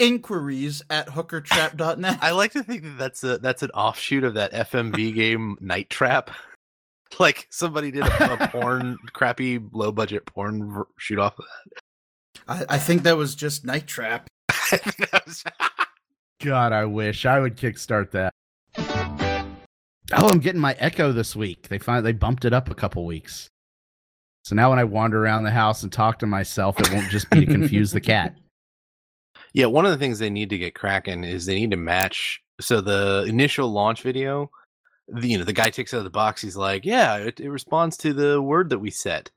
Inquiries 0.00 0.82
at 0.90 1.08
hookertrap.net. 1.08 2.18
I 2.20 2.30
like 2.32 2.52
to 2.52 2.62
think 2.62 2.82
that 2.82 2.98
that's 2.98 3.24
a 3.24 3.38
that's 3.38 3.62
an 3.62 3.70
offshoot 3.70 4.24
of 4.24 4.34
that 4.34 4.52
FMV 4.52 5.14
game 5.14 5.56
Night 5.60 5.90
Trap. 5.90 6.30
Like 7.20 7.46
somebody 7.50 7.92
did 7.92 8.02
a, 8.02 8.44
a 8.44 8.48
porn, 8.52 8.98
crappy, 9.12 9.60
low 9.70 9.92
budget 9.92 10.26
porn 10.26 10.68
ver- 10.68 10.88
shoot 10.98 11.20
off 11.20 11.38
of 11.38 11.44
I, 12.48 12.64
I 12.68 12.78
think 12.78 13.04
that 13.04 13.16
was 13.16 13.36
just 13.36 13.64
Night 13.64 13.86
Trap. 13.86 14.26
God, 16.42 16.72
I 16.72 16.84
wish 16.84 17.24
I 17.24 17.38
would 17.38 17.56
kickstart 17.56 18.10
that. 18.10 18.32
Oh, 20.12 20.28
I'm 20.28 20.40
getting 20.40 20.60
my 20.60 20.74
Echo 20.80 21.12
this 21.12 21.36
week. 21.36 21.68
They 21.68 21.78
find 21.78 22.04
they 22.04 22.12
bumped 22.12 22.44
it 22.44 22.52
up 22.52 22.70
a 22.70 22.74
couple 22.74 23.06
weeks. 23.06 23.48
So 24.44 24.54
now 24.54 24.70
when 24.70 24.78
I 24.78 24.84
wander 24.84 25.24
around 25.24 25.42
the 25.44 25.50
house 25.50 25.82
and 25.82 25.92
talk 25.92 26.20
to 26.20 26.26
myself, 26.26 26.78
it 26.78 26.92
won't 26.92 27.10
just 27.10 27.28
be 27.30 27.44
to 27.44 27.46
confuse 27.46 27.90
the 27.90 28.00
cat. 28.00 28.36
Yeah, 29.56 29.66
one 29.66 29.86
of 29.86 29.90
the 29.90 29.96
things 29.96 30.18
they 30.18 30.28
need 30.28 30.50
to 30.50 30.58
get 30.58 30.74
cracking 30.74 31.24
is 31.24 31.46
they 31.46 31.54
need 31.54 31.70
to 31.70 31.78
match. 31.78 32.42
So 32.60 32.82
the 32.82 33.24
initial 33.26 33.72
launch 33.72 34.02
video, 34.02 34.50
the, 35.08 35.28
you 35.28 35.38
know, 35.38 35.44
the 35.44 35.54
guy 35.54 35.70
takes 35.70 35.94
out 35.94 35.98
of 35.98 36.04
the 36.04 36.10
box. 36.10 36.42
He's 36.42 36.58
like, 36.58 36.84
"Yeah, 36.84 37.16
it, 37.16 37.40
it 37.40 37.48
responds 37.48 37.96
to 37.98 38.12
the 38.12 38.42
word 38.42 38.68
that 38.68 38.80
we 38.80 38.90
set," 38.90 39.30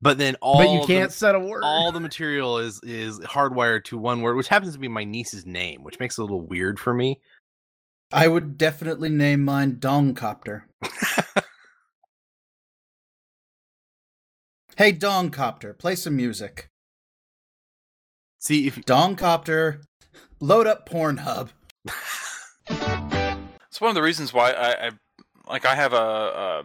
but 0.00 0.16
then 0.16 0.36
all 0.40 0.56
but 0.56 0.70
you 0.70 0.80
the- 0.80 0.86
can't 0.86 1.12
set 1.12 1.34
a 1.34 1.38
word. 1.38 1.60
all 1.64 1.92
the 1.92 2.00
material 2.00 2.56
is 2.56 2.80
is 2.82 3.18
hardwired 3.20 3.84
to 3.84 3.98
one 3.98 4.22
word, 4.22 4.36
which 4.36 4.48
happens 4.48 4.72
to 4.72 4.78
be 4.78 4.88
my 4.88 5.04
niece's 5.04 5.44
name, 5.44 5.82
which 5.84 6.00
makes 6.00 6.16
it 6.16 6.22
a 6.22 6.24
little 6.24 6.40
weird 6.40 6.80
for 6.80 6.94
me. 6.94 7.20
I 8.10 8.26
would 8.26 8.56
definitely 8.56 9.10
name 9.10 9.44
mine 9.44 9.76
Dongcopter. 9.76 10.62
Hey, 14.78 14.92
Dongcopter, 14.92 15.76
play 15.76 15.96
some 15.96 16.14
music. 16.14 16.70
See 18.38 18.66
if 18.66 18.76
Dongcopter, 18.76 19.82
load 20.40 20.66
up 20.66 20.88
Pornhub. 20.88 21.50
It's 22.68 23.80
one 23.80 23.88
of 23.88 23.94
the 23.94 24.02
reasons 24.02 24.32
why 24.32 24.52
I, 24.52 24.86
I 24.86 24.90
like 25.48 25.64
I 25.64 25.74
have 25.74 25.92
a, 25.92 25.96
a 25.96 26.64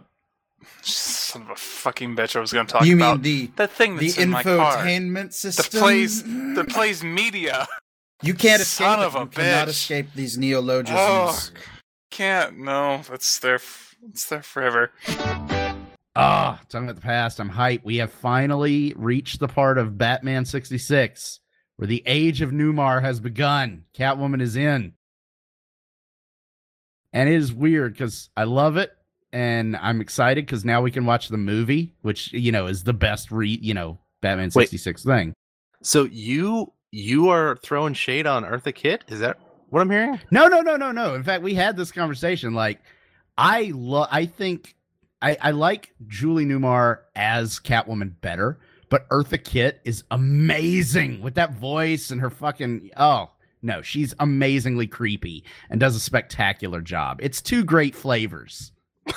son 0.82 1.42
of 1.42 1.50
a 1.50 1.56
fucking 1.56 2.14
bitch. 2.16 2.36
I 2.36 2.40
was 2.40 2.52
going 2.52 2.66
to 2.66 2.72
talk 2.72 2.84
you 2.86 2.96
about 2.96 3.22
mean 3.22 3.22
the 3.22 3.46
that 3.56 3.72
thing 3.72 3.96
the 3.96 4.06
that's 4.06 4.18
in 4.18 4.30
my 4.30 4.42
car 4.42 4.76
infotainment 4.76 5.14
that 5.14 5.34
system 5.34 5.80
plays 5.80 6.22
that 6.22 6.68
plays 6.70 7.02
media. 7.02 7.66
You 8.22 8.34
can't 8.34 8.62
escape 8.62 8.86
Son 8.86 9.00
it. 9.00 9.06
of 9.06 9.16
a 9.16 9.20
you 9.20 9.26
cannot 9.26 9.68
escape 9.68 10.06
these 10.14 10.38
neologisms. 10.38 10.98
Oh, 10.98 11.40
can't. 12.10 12.58
No, 12.58 13.02
that's 13.08 13.38
there. 13.40 13.60
It's 14.08 14.26
there 14.26 14.42
forever. 14.42 14.92
Ah, 16.16 16.60
talking 16.68 16.84
about 16.88 16.94
the 16.94 17.02
past, 17.02 17.40
I'm 17.40 17.50
hyped. 17.50 17.84
We 17.84 17.96
have 17.96 18.12
finally 18.12 18.94
reached 18.96 19.40
the 19.40 19.48
part 19.48 19.78
of 19.78 19.98
Batman 19.98 20.44
66 20.44 21.40
where 21.76 21.86
the 21.86 22.02
age 22.06 22.40
of 22.40 22.50
Newmar 22.50 23.02
has 23.02 23.20
begun. 23.20 23.84
Catwoman 23.96 24.40
is 24.40 24.56
in. 24.56 24.94
And 27.12 27.28
it 27.28 27.34
is 27.34 27.52
weird 27.52 27.92
because 27.92 28.28
I 28.36 28.44
love 28.44 28.76
it 28.76 28.92
and 29.32 29.76
I'm 29.76 30.00
excited 30.00 30.46
because 30.46 30.64
now 30.64 30.82
we 30.82 30.90
can 30.90 31.06
watch 31.06 31.28
the 31.28 31.36
movie, 31.36 31.94
which, 32.02 32.32
you 32.32 32.52
know, 32.52 32.66
is 32.66 32.84
the 32.84 32.92
best 32.92 33.30
re 33.30 33.58
you 33.60 33.74
know, 33.74 33.98
Batman 34.20 34.50
Wait. 34.54 34.64
66 34.64 35.04
thing. 35.04 35.34
so. 35.82 36.04
You 36.04 36.72
you 36.90 37.28
are 37.28 37.56
throwing 37.56 37.92
shade 37.94 38.26
on 38.26 38.44
Eartha 38.44 38.72
Kitt. 38.72 39.04
Is 39.08 39.18
that 39.18 39.38
what 39.70 39.80
I'm 39.80 39.90
hearing? 39.90 40.20
No, 40.30 40.46
no, 40.46 40.60
no, 40.60 40.76
no, 40.76 40.92
no. 40.92 41.14
In 41.14 41.24
fact, 41.24 41.42
we 41.42 41.54
had 41.54 41.76
this 41.76 41.90
conversation. 41.90 42.54
Like, 42.54 42.80
I 43.36 43.72
love. 43.74 44.08
I 44.12 44.26
think 44.26 44.76
I, 45.20 45.36
I 45.40 45.50
like 45.50 45.92
Julie 46.06 46.44
Newmar 46.44 46.98
as 47.16 47.58
Catwoman 47.58 48.20
better, 48.20 48.60
but 48.94 49.08
Eartha 49.08 49.42
Kitt 49.42 49.80
is 49.82 50.04
amazing 50.12 51.20
with 51.20 51.34
that 51.34 51.54
voice 51.54 52.12
and 52.12 52.20
her 52.20 52.30
fucking. 52.30 52.90
Oh 52.96 53.32
no, 53.60 53.82
she's 53.82 54.14
amazingly 54.20 54.86
creepy 54.86 55.42
and 55.68 55.80
does 55.80 55.96
a 55.96 56.00
spectacular 56.00 56.80
job. 56.80 57.18
It's 57.20 57.42
two 57.42 57.64
great 57.64 57.96
flavors. 57.96 58.70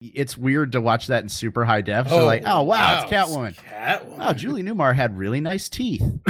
it's 0.00 0.38
weird 0.38 0.70
to 0.70 0.80
watch 0.80 1.08
that 1.08 1.24
in 1.24 1.28
super 1.28 1.64
high 1.64 1.80
def. 1.80 2.08
So 2.08 2.24
like, 2.24 2.44
oh 2.46 2.62
wow, 2.62 3.02
it's 3.02 3.12
Catwoman. 3.12 3.56
Catwoman. 3.56 4.16
Oh, 4.20 4.32
Julie 4.32 4.62
Newmar 4.62 4.94
had 4.94 5.18
really 5.18 5.40
nice 5.40 5.68
teeth. 5.68 6.20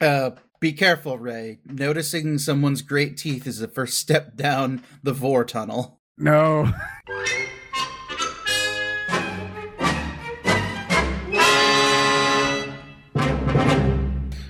Uh, 0.00 0.30
be 0.60 0.72
careful, 0.72 1.18
Ray. 1.18 1.58
Noticing 1.66 2.38
someone's 2.38 2.80
great 2.80 3.18
teeth 3.18 3.46
is 3.46 3.58
the 3.58 3.68
first 3.68 3.98
step 3.98 4.34
down 4.34 4.82
the 5.02 5.12
Vore 5.12 5.44
tunnel. 5.44 6.00
No. 6.16 6.72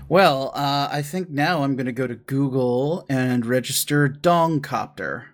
Well, 0.08 0.52
uh, 0.54 0.88
I 0.90 1.00
think 1.00 1.30
now 1.30 1.62
I'm 1.62 1.76
going 1.76 1.86
to 1.86 1.92
go 1.92 2.06
to 2.06 2.14
Google 2.14 3.06
and 3.08 3.46
register 3.46 4.08
Dongcopter. 4.08 5.26